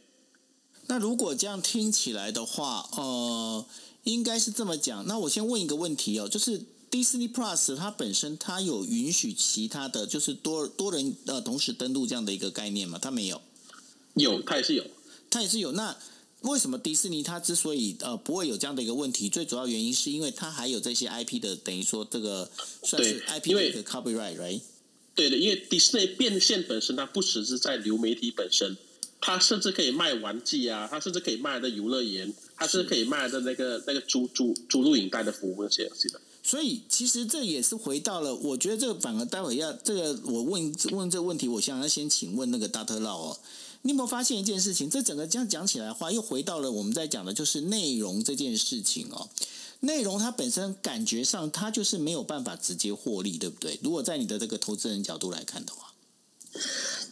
[0.88, 3.66] 那如果这样听起来的话，呃，
[4.04, 5.08] 应该是这么讲。
[5.08, 6.62] 那我先问一个问题哦，就是
[6.94, 13.00] Disney Plus 它本身它有允许其他的就是多多人呃同时登录这样的一个概念吗？
[13.02, 13.42] 它没有？
[14.14, 14.86] 有，它也是有，
[15.32, 15.72] 它也是有。
[15.72, 15.98] 那
[16.42, 19.28] 为什么迪士尼它之所以呃不会有这样的一个问题？
[19.28, 22.52] 最主要原因是因为它还有这些 IP 的，等于说这个
[22.84, 24.62] 算是 IP 的一个 copyright，right？
[25.16, 28.78] 对的，因为迪士尼变现本身它不只是在流媒体本身，
[29.20, 36.22] 它甚至可以卖玩具啊，它甚至可以卖的游乐园，它甚至可以卖的那个那个租租租录影带的服务那些东西的。
[36.46, 43.40] 所以其实这也是回到了，我觉得这个反而待会要这个我问问这个问题，我想要先请问那个大特佬哦。
[43.84, 44.90] 你有没有发现一件事情？
[44.90, 49.30] 这整个这样讲起来的话，又回到了我们在讲的就是内容这件事情哦。
[49.80, 53.80] 内容它本身感觉上，它就是没有办法直接获利，对不对？
[53.82, 55.94] 如果在你的这个投资人角度来看的话，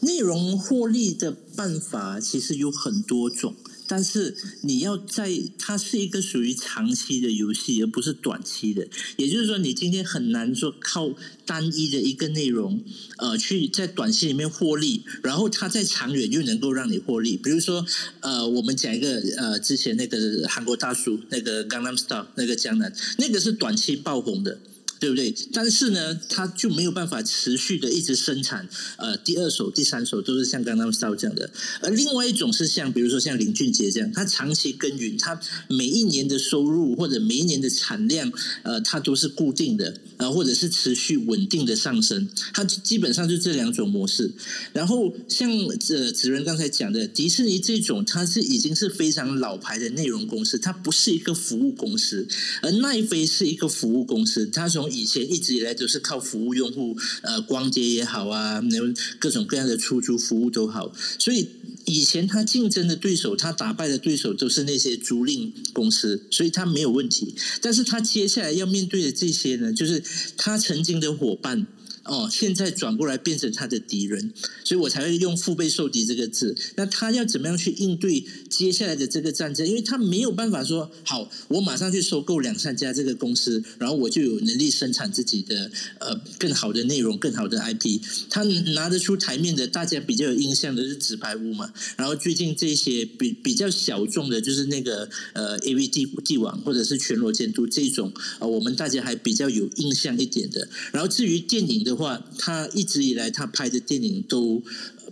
[0.01, 3.55] 内容获利的办法其实有很多种。
[3.91, 5.29] 但是你要在
[5.59, 8.87] 它是一个属于长期的游戏，而不是短期的。
[9.17, 11.13] 也就是说，你今天很难说靠
[11.45, 12.81] 单一的一个内容，
[13.17, 17.35] 呃，去在短期里面获利，然后它在长远又能够让你获利。
[17.35, 17.85] 比如说，
[18.21, 24.57] 呃，我们讲一个呃，之前那个韩国大叔那个《江南 Style》那个江南，那个是短期爆红的。
[25.01, 25.33] 对不对？
[25.51, 31.49] 但是呢，它就没有办法持续的一直生产，呃，第二首、第三首都是像刚刚烧这样的。
[31.81, 38.31] 而另外一种是像，比如说像林俊杰这样，他长期耕耘，他每一年的收入或者每一年的产量，
[38.61, 42.29] 呃，它都是固定的，啊，或者是持续稳定的上升。
[42.53, 44.31] 它基本上就这两种模式。
[44.71, 52.27] 然后像呃子仁刚才讲的，迪士尼这种，它是已经是非常老牌的内容公司，它不是一个服务公司，
[52.61, 61.47] 而奈飞是一个服务公司，它从以前一直以来都是靠服务用户，呃，光街也好啊，能各种各样的出租服务都好，所以
[61.85, 67.33] 以前他竞争的对手，他打败的对手都是那些租赁公司，所以他没有问题。
[67.61, 70.03] 但是他接下来要面对的这些呢，就是
[70.37, 71.67] 他曾经的伙伴。
[72.03, 74.33] 哦，现在转过来变成他的敌人，
[74.63, 76.57] 所以我才会用“腹背受敌”这个字。
[76.75, 79.67] 那他要怎么样去应对接下来的这个战争？
[79.67, 88.01] 因为他没有办法说好，我马上去收购两三家这个公司，然后我就有能力生产自己的呃更好的内容、更好的 IP。
[88.31, 91.71] 他拿得出台面的，大家比较有印象的是《纸牌屋》嘛。
[91.97, 100.67] 然后最近这些比比较小众的，就是那个呃《A V 帝帝王》或者是《全裸监督》这种啊，我们大家还比较有印象一点的。
[100.91, 101.90] 然后至于电影的。
[101.91, 104.63] 的话，他一直以来他拍的电影都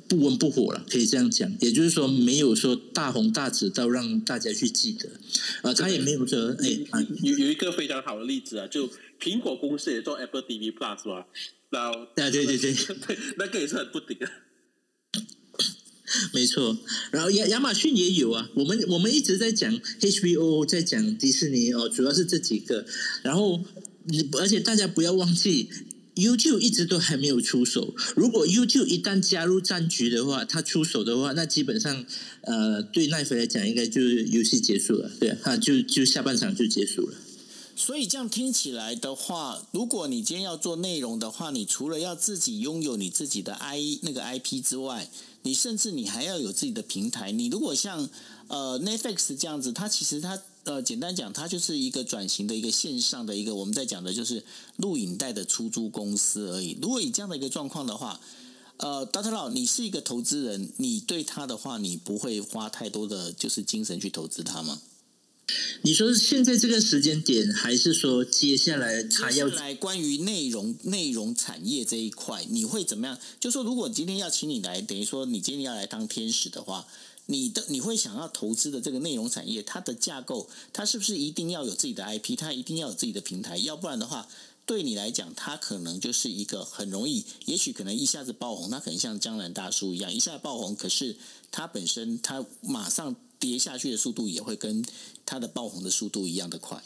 [0.08, 1.52] 不温不火了，可以这样讲。
[1.60, 5.10] 也就是说，没有说大红大紫到让大家去记得。
[5.64, 8.90] 呃，他也没有说，哎，有有一个非常好的例子啊，就
[9.22, 11.28] 苹果公司也做 Apple TV Plus 吧，
[11.70, 12.58] 然后，对对对
[13.06, 14.32] 对，那个也是很不顶啊。
[16.34, 16.76] 没错，
[17.12, 18.50] 然后亚亚马逊也有啊。
[18.56, 19.72] 我们我们一直在讲
[20.02, 22.84] HBO，在讲迪士尼哦，主要是这几个。
[23.22, 23.64] 然后，
[24.40, 25.70] 而且大家不要忘记。
[26.20, 27.96] YouTube 一直都还没有出手。
[28.16, 32.06] 如果 YouTube 一旦加入战局的话，他出手的话，那基本上，
[32.42, 37.16] 呃，对奈飞来讲，应该就是游戏结束了，对啊，就就下半场就结束了。
[37.76, 45.10] 所以这样听起来的话，如果你今天要做内容的话，你除了要自己拥有你自己的 I 那个 IP 之外，
[45.44, 47.32] 你甚至你还要有自己的平台。
[47.32, 48.10] 你如果像
[48.50, 54.44] 呃 Netflix 这样子，它其实它呃简单讲，它就是一个转型的一个线上的一个我们在讲的就是
[54.78, 56.78] 录影带的出租公司而已。
[56.82, 58.20] 如果以这样的一个状况的话，
[58.78, 64.82] 呃，Doctor Lau，你是一个投资人，你对他的话，你不会花太多的就是精神去投资他吗？
[65.82, 73.18] 你说现在这个时间点，还是说接下来他要来关于内容内容产业这一块，你会怎么样？
[73.40, 76.86] 就说如果今天要请你来，等于说你今天要来当天使的话，
[77.30, 82.38] 你的你会想要投资的这个内容产业，它的架构，它是不是一定要有自己的 IP？
[82.38, 83.58] 它一定要有自己的平台？
[83.58, 84.28] 要不然的话，
[84.66, 91.16] 对你来讲，它可能就是一个很容易，也许可能一下子爆红，它可能像江南大叔一样一下爆红，可是
[91.52, 93.16] 它本身它马上。
[93.40, 94.84] 跌下去的速度也会跟
[95.26, 96.84] 它的爆红的速度一样的快。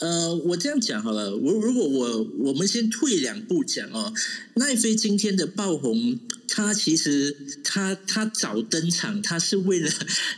[0.00, 4.12] 呃，我这样讲好了，我如果我我们先退两步讲哦，
[4.54, 6.18] 奈飞今天的爆红。
[6.46, 9.90] 他其实他他早登场，他是为了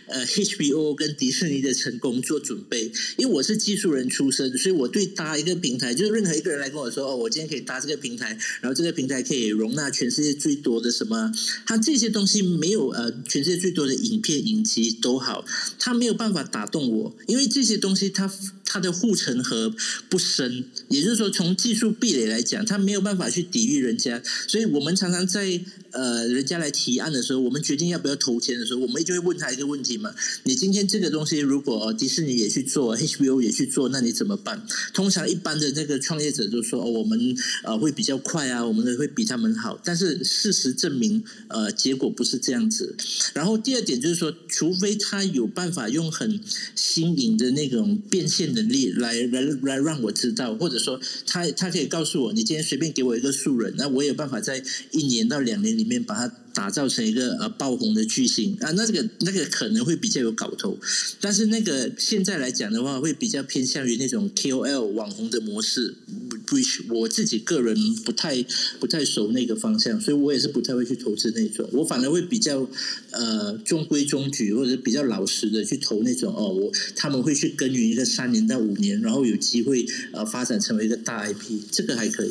[0.06, 2.90] 呃 HBO 跟迪士尼的成功做准备。
[3.18, 8.28] 因为我是技术人出身，所以我对搭一个平台，就是任何一个人来跟我说哦，我今天可以搭这个平台，
[8.62, 11.30] 然后这个平台可以容纳全世界最多的什么，
[11.66, 15.44] 他这些东西没有呃全世界最多的影片影集都好，
[15.78, 18.32] 他没有办法打动我，因为这些东西它
[18.64, 19.72] 它的护城和
[20.08, 25.60] 不深，也就是说从技术壁垒来讲，他没有办法去抵御人家，所以我们常常在
[25.96, 26.26] 呃。
[26.36, 34.62] 人家来提案的时候，我们决定要不要投钱的时候，我们就会问他一个问题嘛：你今天这个东西，如果迪士尼也去做，HBO 也去做，那你怎么办？
[34.92, 37.18] 通常一般的那个创业者都说：哦，我们
[37.64, 39.80] 呃会比较快啊，我们的会比他们好。
[39.82, 42.94] 但是事实证明，呃，结果不是这样子。
[43.32, 46.38] 然后第二点就是说，除非他有办法用很
[46.74, 55.96] 新颖的那种变现能力来来来让我知道，或者说他他可以告诉我，你今天随便给我一个素人，那我有办法在一年到两年里面。
[56.06, 60.78] 把它打造成一个呃爆红的巨星啊，那这个那个可能会比较有搞头，
[61.20, 65.96] 但是那个现在来讲的话，会比较偏向于那种 KOL 网红的模式，
[66.46, 66.56] 不，
[66.94, 68.40] 我自己个人不太
[68.78, 72.68] 不太熟那个方向，所以我也是不太会去投资那种，我反而会比较
[73.10, 82.30] 呃中规中矩或者比较老实的去投那种哦，我他们会去耕耘一个三年到五年，然后有机会呃发展成为一个大 IP，这个还可以。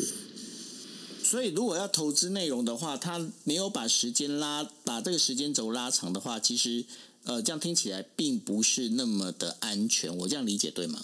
[1.27, 6.85] 所以，如果要投资内容的话，他没有把时间拉，把这个时间轴拉长的话，其实，
[7.23, 10.15] 呃，这样听起来并不是那么的安全。
[10.17, 11.03] 我这样理解对吗？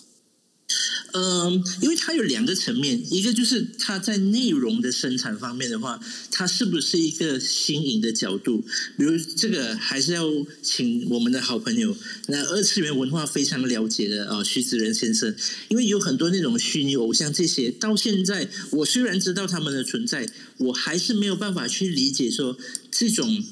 [1.13, 5.99] 嗯，因为它有两个层面，一个就是它在内容的生产方面的话，
[6.31, 8.63] 它是不是一个新颖的角度？
[8.97, 10.25] 比如这个还是要
[10.61, 11.95] 请我们的好朋友，
[12.27, 15.35] 那二次元文化非常了解的啊，徐子仁先生，
[15.69, 22.57] 因为有很多那种虚拟偶像这些，到现在我虽然知道他们的存在，我还是没有办法去理解说
[22.89, 23.43] 这种。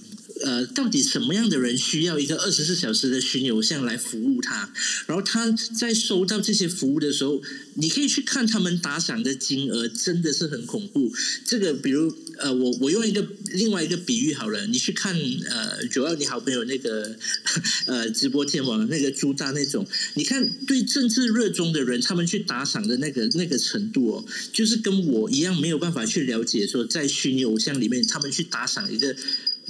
[0.46, 4.72] 呃，到底什么样的人需要一个二十四小时的虚拟偶像来服务他？
[5.08, 7.42] 然后他在收到这些服务的时候，
[7.76, 11.12] 你可以去看他们打赏的金额，真的是很恐怖。
[11.46, 15.14] 这个，比如呃，我我用一个另外一个比喻好了，你去看
[15.50, 17.16] 呃，主要你好朋友那个
[17.88, 29.16] 呃直播天王那个朱大那种，你看对政治热衷的人，他们去打赏的那个那个程度哦，就是跟我一样没有办法去了解说，在虚拟偶像里面，他们去打赏一个。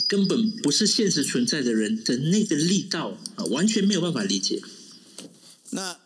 [0.07, 4.61] 根本不是现实存在的人的那个力道啊，完全没有办法理解。
[5.71, 5.99] 那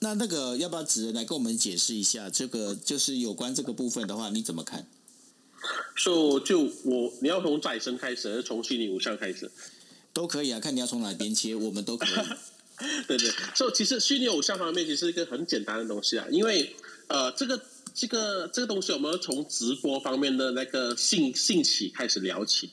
[0.00, 2.28] 那那个要不要子人来跟我们解释一下？
[2.30, 4.86] 这个就是有关这个部分的话，你怎么看？
[5.94, 9.50] 说就我你要从再生开始，还是从虚拟偶像开始？
[10.12, 12.24] 都可以啊，看你要从哪边切，我们都可以。
[13.06, 16.74] 对 对，所以其实虚拟偶像方面其实是一个很简单的东西啊，因为
[17.08, 17.60] 呃，这个
[17.94, 22.70] 这个这个东西，我们从直播方面的那个兴兴起开始聊起。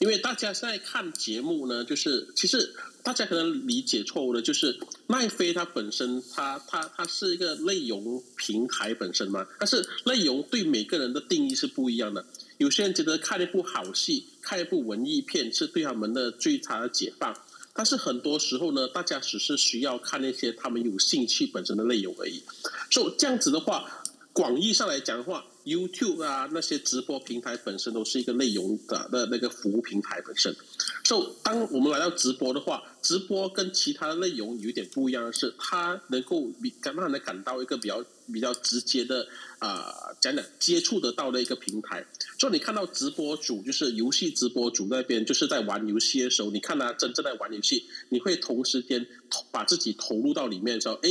[0.00, 9.46] 因为大家现在看节目呢，就是其实大家可能理解错误的，就是奈飞它本身，它它它是一个内容平台本身嘛。
[9.58, 12.24] 但是内容对每个人的定义是不一样的。
[12.56, 17.36] 有些人觉得看一部好戏、看一部文艺片是对他们的最大的解放，
[17.74, 22.42] 但是很多时候呢，大家只是需要看那些他们有兴趣本身的内容而已。
[22.90, 23.99] 所以这样子的话，
[24.32, 25.44] 广义上来讲的话。
[25.62, 30.56] YouTube 啊，那些直播平台本身都是一个内容的的那个服务平台本身。
[31.04, 36.50] 所以，当我们来到直播的话，直播跟其他的内容有一点不一样的是，它能够
[36.82, 38.02] 让让人感到一个比较
[38.32, 39.28] 比较直接的
[39.58, 42.04] 啊，讲讲接触得到的一个平台。
[42.38, 49.06] 所以，你看到直播主就是游戏直播主那边，就是在玩游戏的时候，你看他真正在玩游戏，你会同时间
[49.52, 51.10] 把自己投入到里面的时候，哎。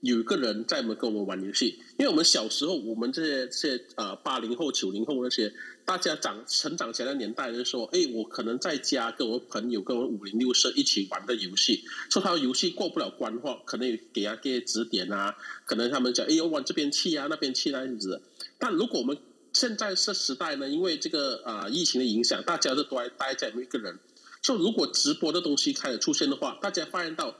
[0.00, 5.52] 有一个人在门跟我们玩游戏，因为我们小时候，我们这些这些呃八零后、九零后那些，
[5.84, 15.34] 大家长成长起来的年代，就是说，哎，我可能在家跟我朋友、跟我五零六舍一起玩的游戏，说他游戏过不了关的话，可能给他给指点啊，
[15.64, 18.22] 可能他们讲，哎，我往这边去啊，那边去那样子。
[18.58, 19.16] 但如果我们
[19.54, 23.98] 现在这时代呢，因为这个啊疫情的影响，大家都待待在一个人，
[24.42, 27.34] 说如果直播的东西开始出现的话，大家发现到，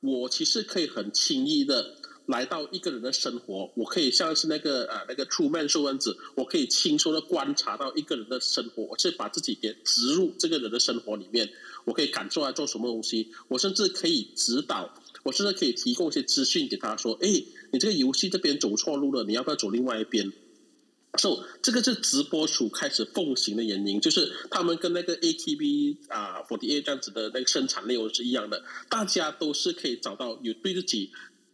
[0.00, 1.96] 我其实可以很轻易的。
[2.26, 11.50] 来到一个人的生活，我可以像是那个啊那个出曼秀样子，我可以轻松的观察到一个人的生活，我是把自己给植入这个人的生活里面，
[11.84, 14.94] 我可以感受他做什么东西，我甚至可以指导，
[15.24, 17.28] 我甚至可以提供一些资讯给他说，哎，
[17.72, 20.32] 你这个游戏这边走错路了，你要不要走另外一边
[21.18, 31.10] ？so, 这个是直播主开始奉行的原因，就是他们跟那个 ATV 啊 Forty A 这样子的那个生产内容是一样的，大家都是可以找到有对自己。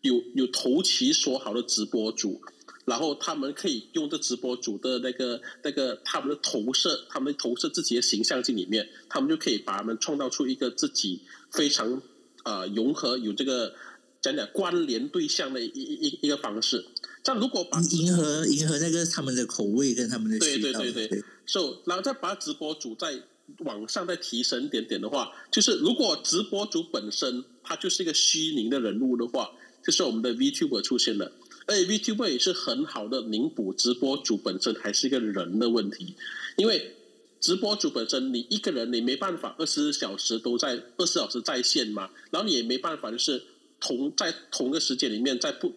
[0.06, 2.40] 有有投其所好的直播主，
[2.84, 12.00] 然后他们可以用这直播主的那个那个他们的投射，他们投射自己的形象进里面，他们就可以把他们创造出一个自己非常
[12.44, 13.74] 啊融合有这个
[14.22, 16.86] 讲讲关联对象的一一一个方式。
[17.24, 23.20] 但如果把迎合迎合那个他们的口味跟他们的对对对对，so 然后再把直播主再
[23.58, 29.50] 往上再提升点点的话，就是如果直播主本身他就是一个虚拟的人物的话。
[29.86, 31.30] 就是我们的 VTuber 出现了，
[31.64, 36.12] 而且 VTuber 也是很好的弥补直播主本身还是一个人的问题，
[36.56, 36.92] 因为
[37.38, 43.40] 直播主本身你一个人你没办法二十四小时都在二十四小时在线嘛，然后你也没办法就是
[43.78, 45.72] 同在同个时间里面在不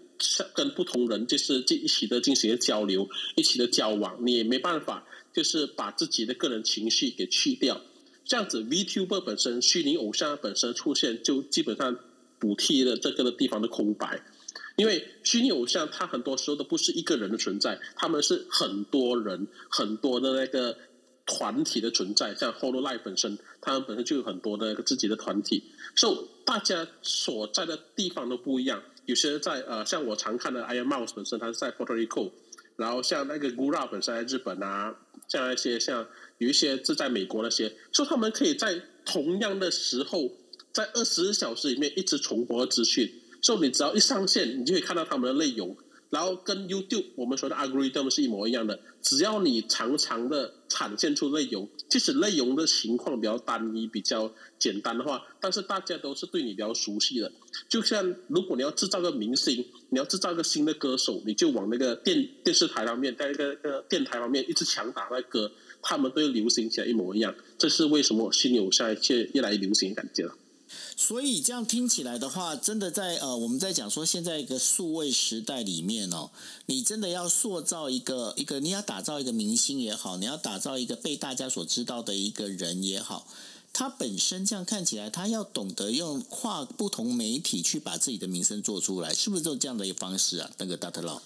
[0.56, 7.80] 跟不同人就是进一起的进行交流，一起的交往，你也没办法就是把自己的个人情绪给去掉，
[8.26, 11.96] 这样子 VTuber 本身虚拟偶像本身出现就基本上。
[12.40, 14.24] 补贴了这个的地方的空白，
[14.78, 20.78] 因为虚拟偶像它很多时候都不是一个人的存在，他们是很多人、很多的那个
[21.26, 22.34] 团体的存在。
[22.34, 25.66] 像 Hololive 本身，他们本身就有很多的自己的团体，
[25.96, 28.82] 所以大家所在的地方都不一样。
[29.06, 32.32] 有些在呃，像我常看的 Iron Mouse 本身，它是在 Puerto Rico，
[32.78, 34.96] 然后像那个 Gura 本身在日本啊，
[35.28, 40.32] 像一些像有一些是在美国那些，所以他们可以在同样的时候。
[40.80, 43.12] 在二十四小时里面一直重播资讯，
[43.42, 45.76] 所以你只要一上线，你就可以看到他们的内容。
[46.10, 57.30] 然后跟 YouTube 我们说的 algorithm 是一模一样的，只要你常常的产现出内容，即使内容的情况比较单一、比较简单的话，但是大家都是对你比较熟悉的。
[57.68, 65.52] 就像如果你要制造个明星，你要制造个新的歌手，你就往那个电电视台方面，在一个个电台方面一直强打那歌，
[65.84, 67.36] 他们都流行起来一模一样。
[67.58, 70.34] 这是为什么新偶像越越来越流行的感觉了。
[70.96, 76.30] 所以这样听起来的话，真的在呃，我们在讲说现在一个数位时代里面哦，
[76.66, 83.28] 你真的要塑造一个一个，你要打造一个明星也好，你要打造一个被大家所知道的一个人也好，
[83.72, 90.52] 他本身这样看起来，他要懂得用跨不同媒体去把自己的名声做出来，是不是就这样的一个方式啊？
[90.58, 91.22] 那个大特佬。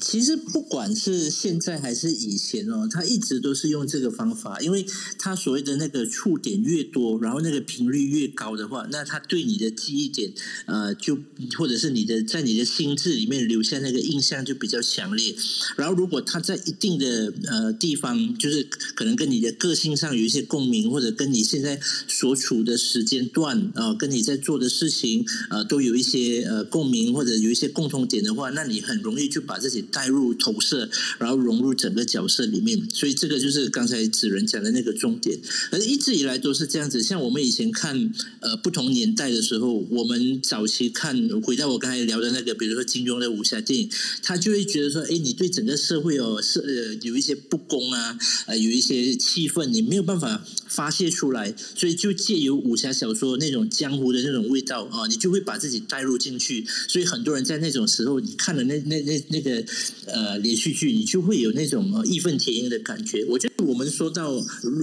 [0.00, 4.84] 其实不管是现在还是以前哦，他一直都是用这个方法，因为
[5.18, 10.32] 他所谓的那个触点越多，然后那个频率越高的话，那他对你的记忆点，
[10.66, 11.18] 呃，就
[11.56, 15.34] 或者是你的在你的心智里面留下那个印象就比较强烈。
[15.76, 18.62] 然后如果他在一定的呃地方，就是
[18.94, 29.85] 可能跟你的个性上有一些共鸣，或者跟你现在所处的时间段啊，跟你在做的事情呃，都有一些呃共鸣或者有一些共同点的话，那你很容易就把自己。
[29.90, 35.38] 带入投射，然后融入整个角色里面，所以这个就是刚才子仁讲的那个重点。
[35.70, 37.02] 而一直以来都是这样子。
[37.02, 43.90] 像我们以前看呃不同年代的时候，我们早期看回到我刚才聊的那个，比如说金庸的武侠电影，
[44.22, 56.64] 他就会觉得说，哎，你对整个社会哦是呃有一些不公啊，呃有一些气氛，你没有办法发泄出来，所以就借由武侠小说那种江湖的那种味道啊，你就会把自己带入进去。
[56.88, 59.65] 所以很多人在那种时候，你看了那那那那个。
[60.06, 63.24] 呃，连续剧你就会有那种义愤填膺的感觉。
[63.26, 64.32] 我觉得我们说到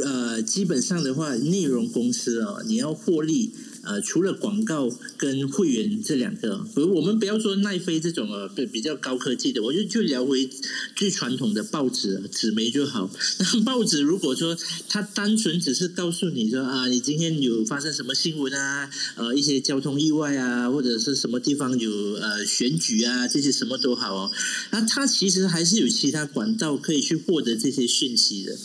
[0.03, 3.51] 呃，基本上的话，内容公司啊，你要获利。
[3.83, 10.49] 呃，除了广告跟会员这两个，如我们不要说奈飞这种呃比比较高科技的，我就就聊回
[10.95, 13.09] 最传统的报纸纸媒就好。
[13.39, 14.57] 那报纸如果说
[14.87, 24.31] 它单纯只是告诉你说啊，你今天有发生什么新闻啊，呃，一些交通意外啊，或者是什么地方有呃选举啊，这些什么都好哦。
[24.71, 28.57] 那它其实还是有其他管道可以去获得这些讯息的。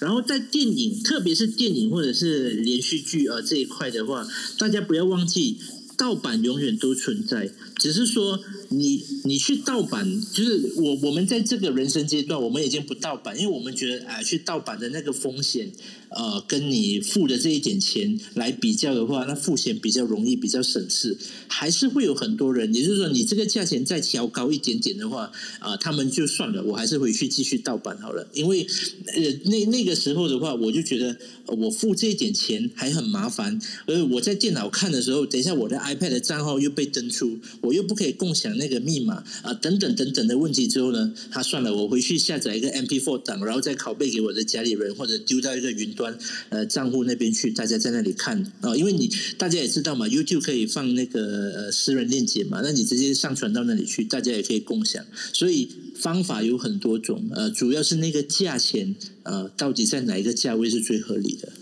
[0.00, 4.26] 然后在电影，特别是电影或者是连续剧啊这一块的话，
[4.58, 5.60] 大大家不要忘记，
[5.96, 7.52] 盗版永远都存在。
[7.78, 15.70] 只是说你你去盗版，就是我我们在这个人生阶段，我们已经不盗版，因为我们觉得啊，去盗版的那个风险，
[16.08, 21.16] 呃，跟你付的这一点钱来比较的话，那付钱比较容易，比较省事。
[21.48, 28.66] 还是会有很多人，也就是说，你这个价钱再调高一点点的话，啊，他们就算了，我还是回去继续盗版好了，因为
[29.14, 31.16] 呃，那那个时候的话，我就觉得
[31.46, 37.38] 我付这一点钱还很麻烦，而我在电脑看的时候，等一下我的 iPad 的账号又被登出。
[37.66, 46.16] 我又不可以共享那个密码啊，等等等等的问题之后呢，他算了，我回去下载一个 MP4 档，然后再拷贝给我的家里人，或者丢到一个云端
[46.50, 58.94] 呃账户那边去，大家在那里看啊，因为你大家也知道嘛，YouTube 可以放那个呃私人链接嘛，那你直接上传到那里去，大家也可以共享，所以方法有很多种，呃，主要是那个价钱
[59.24, 61.52] 呃，到底在哪一个价位是最合理的？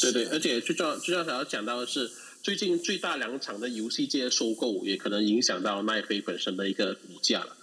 [0.00, 2.10] 对对，而且最重要最重要想要讲到的是。
[2.42, 7.56] 最近最大两场的游戏界收购，也可能影响到奈飞本身的一个股价了。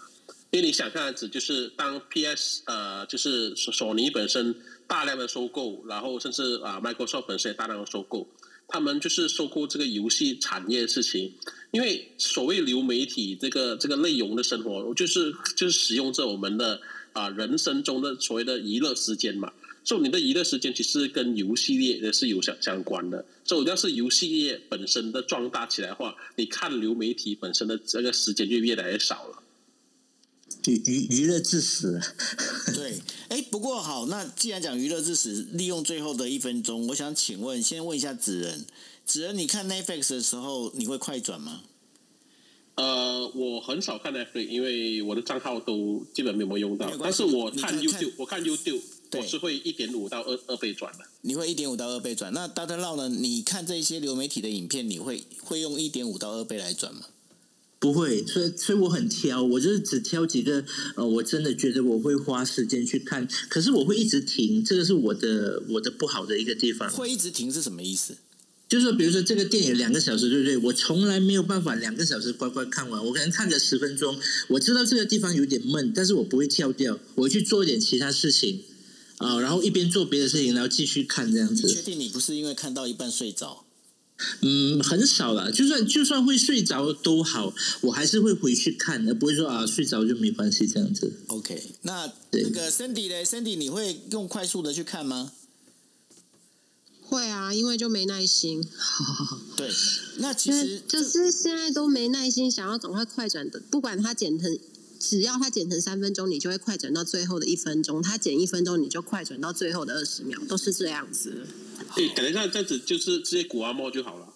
[0.52, 4.56] 因为你想看子，就是当 PS 呃，就是索尼本身
[4.88, 8.26] 大量的收购，然后甚至啊，Microsoft 本身也大量的收购，
[8.70, 11.34] 他们就是收购这个游戏产业的事情。
[11.72, 16.80] 因为所谓流媒体这个这个内容的生活，就是就是使用着我们的
[17.12, 19.52] 啊人生中的所谓的娱乐时间嘛。
[19.84, 23.26] 所以你的娱乐时间其实跟游戏业也是有相相关的。
[23.44, 29.44] 所以要是游戏业本身的壮大起来的话，你看流媒体本身的这个时间就越来越少了。
[30.66, 32.00] 娱娱娱乐至死。
[32.76, 33.00] 对，
[33.30, 38.66] 哎，不过好，那既然讲娱乐至死，利用最后的一分钟，我想请问，先问一下子仁，
[39.06, 41.62] 子仁，你看 Netflix 的时候，你会快转吗？
[42.76, 46.92] 呃，我很少看 Netflix，因为我的账号都基本没有用到。
[47.02, 48.82] 但是我看 YouTube，我看 YouTube。
[49.18, 51.05] 我是会一点五到二二倍转的。
[51.22, 52.32] 你会一点五到二倍转？
[52.34, 53.10] 那 Data Law 呢？
[53.10, 57.01] 你看这些流媒体的影片，你会会用一点五到二倍来转吗？
[57.80, 60.64] 不会，所以所以我很挑，我就是只挑几个
[60.95, 63.28] 呃，我真的觉得我会花时间去看。
[63.47, 66.89] 可是我会一直停，这个是我的我的不好的一个地方。
[66.91, 68.18] 会一直停是什么意思？
[68.68, 70.57] 就是说，比如说这个电影两个小时，对不对？
[70.57, 78.62] 我从来没有办法两个小时乖乖看完，我可能看个十分钟，我知道这个地方有点闷，但是我不会跳掉，我去做一点其他事情。
[79.20, 81.67] 啊，然后一边做别的事情，然后继续看这样子。
[81.72, 83.65] 确定你不是因为看到一半睡着？
[84.41, 85.49] 嗯，很少了。
[85.51, 91.13] 就算就算会睡着都好，我还是会回去看，而不会说啊睡着就没关系这样子。
[91.28, 95.32] OK，那那个 Cindy 嘞，Cindy 你会用快速的去看吗？
[97.01, 98.61] 会啊，因为就没耐心。
[99.55, 99.70] 对，
[100.17, 104.59] 那其实就是现在都没耐心，想要赶快快转的，不管它剪成。
[105.00, 111.47] 只要它剪成三分钟，你就会快转到最后的一分钟；它剪一分钟，你就快转到最后的二十秒，都是这样子。
[111.95, 114.28] 对，等一下这样子就是直接古阿莫就好了。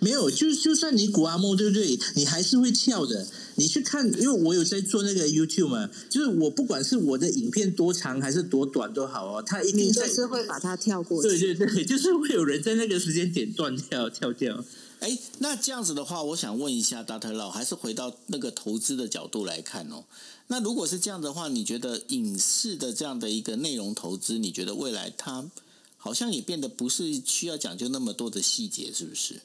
[0.00, 1.98] 没有，就就算你古阿莫对不对？
[2.14, 3.26] 你还是会跳的。
[3.54, 11.28] 你去看，因为我有在做那个 YouTube 嘛，就是我不管是我的影片多长还是多短都好哦，它一定就是会把它跳过去。
[11.28, 14.62] 对对对，就是会有人在那个时间点断掉跳掉。
[15.02, 20.04] 哎，那这样子的话，我想问一下大特老，还是回到那个投资的角度来看哦。
[20.46, 25.50] 那如果是这样的话，你觉得影视的这样的一个内容投资，你觉得未来它
[25.96, 29.40] 好像也变得不是需要讲究那么多的细节，是不是？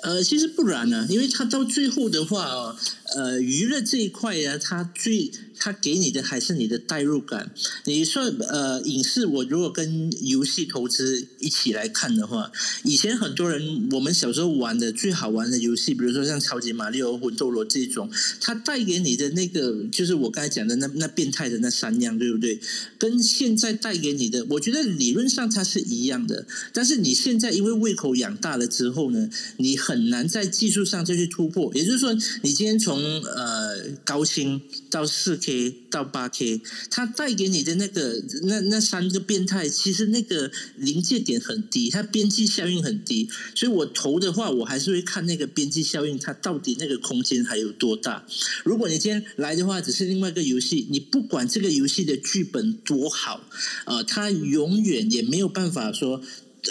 [0.00, 2.74] 呃，其实不然呢，因为它到最后的话，
[3.16, 7.52] 呃，娱乐这一块呀，它最它给你的还是你的代入感。
[7.84, 12.50] 你说呃，影视我如果跟游戏投资一起来看的话，
[12.84, 22.60] 以前很多人我们小时候玩的最好玩的游戏，比如说像超级马里奥、魂斗罗这种，它带给你的那个就是我刚才讲的那那变态的那三样，对不对？
[22.98, 29.28] 跟现在带给你的，我觉得理论上它是一样的，但是你现在因为胃口养大了之后呢？
[29.56, 48.26] 你很难在技术上再去突破，也就是说，你今天从呃高清到四 K k 到八 K，它带给你的那个那那三个变态，其实那个临界点很低，它边际效应很低，所以我投的话，我还是会看那个边际效应，它到底那个空间还有多大。
[48.64, 53.40] 如果你今天来的话，只是另外一个游戏，你不管这个游戏的剧本多好，
[53.86, 56.22] 呃，它永远也没有办法说。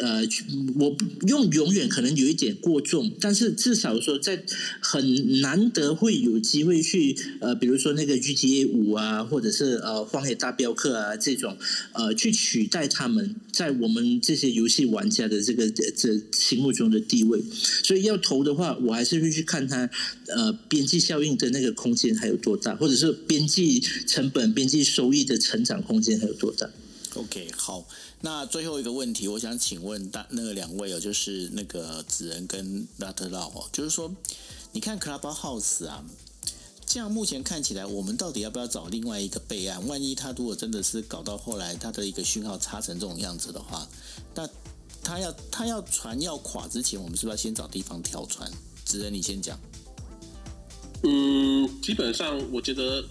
[0.02, 0.22] 呃，
[0.78, 0.96] 我
[1.28, 4.44] 用永远可能有一点过重，但是至少说在
[4.82, 11.58] 很难得会有机会去呃，比如说那个 GTA 五啊，或者是呃荒野大镖客啊这种
[11.94, 17.42] 呃，去取代他们在我们这些游戏玩家的这个这心目中的地位。
[17.84, 19.90] 所以要投的话，我还是会去看它
[20.28, 26.70] 呃边际效应的那个空间还有多大，或者是边际成本、边际收益的成长空间还有多大。
[27.18, 27.84] OK，好。
[28.22, 34.13] 那最后一个问题，我想请问大那个两位哦，就是那个子仁跟拉特拉哦，就是说，
[34.72, 36.05] 你看 Clubhouse 啊，
[36.86, 39.86] 这样目前看起来，我们到底要不要找另外一个备案？
[39.88, 43.88] 万一他如果真的是搞到后来，他的一个讯号差成这种样子的话，
[44.36, 44.47] 那
[45.03, 48.51] 他要他要船要垮之前，我们是不是要先找地方跳船？
[48.86, 49.59] 只能你先讲。
[51.03, 53.03] 嗯，基本上我觉得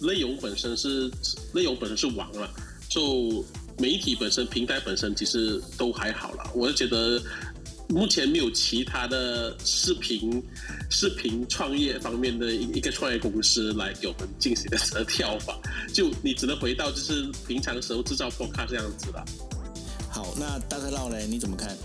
[0.00, 1.10] 内容本身是
[1.52, 2.50] 内容本身是王了，
[2.88, 3.44] 就
[3.78, 6.50] 媒体本身、平台本身其实都还好了。
[6.54, 7.22] 我就觉得
[7.88, 10.42] 目前没有其他的视频
[10.90, 15.58] 视频创业方面的一一个创业公司来给我们进行的跳法，
[15.92, 19.24] 就你只能回到就是平常的时候制造 box 这样子了。
[20.10, 21.76] 好，那大特绕嘞，你怎么看？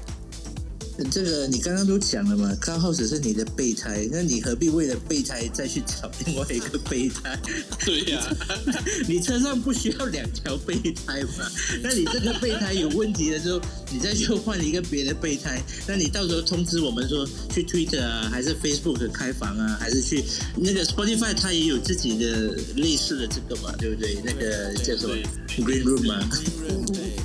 [1.09, 7.39] 这个你刚刚都讲了嘛，刚好只是你的备胎，那你何必为了备胎再去找另外一个备胎？
[7.83, 8.21] 对呀、
[9.09, 10.75] 你车上不需要两条备
[11.05, 11.49] 胎嘛？
[11.81, 13.59] 那你这个备胎有问题的时候，
[13.91, 20.23] 你再去换一个别的备胎，那你到时候通知我们说去 Twitter 啊，还是 Facebook 开房啊，还是去
[20.55, 24.17] 那个 Spotify 它也有自己的类似的这个嘛，对不对？
[24.23, 25.15] 那个叫什么
[25.57, 26.29] Green Room 嘛？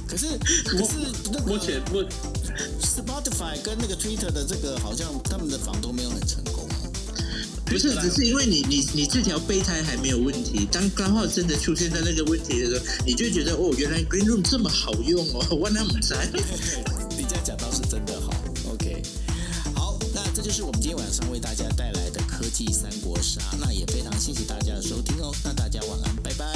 [0.08, 0.26] 对，可是
[0.64, 0.92] 可是
[1.30, 2.02] 那个目前目
[2.80, 6.90] Spotify 跟那个 Twitter 的这个，好像他们的房都没有很成功哦。
[7.66, 10.66] 不是，只是因为你你你这条备胎还没有问题。
[10.72, 16.26] 当刚好真的出现在那个问题的时候，你就觉得哦，原来 Green Room 这么好用哦， 万那么在。
[17.14, 18.32] 你这样讲倒是真的好。
[18.72, 19.02] OK，
[19.74, 23.42] 好，那这就是我们今天晚上为大家带来的科技三国杀。
[23.60, 25.30] 那也非常谢谢大家的收听哦。
[25.44, 26.46] 那大家晚安，拜拜。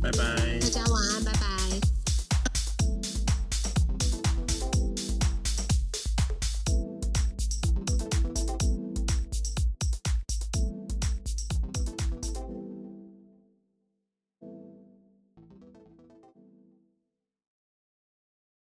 [0.00, 0.60] 拜拜。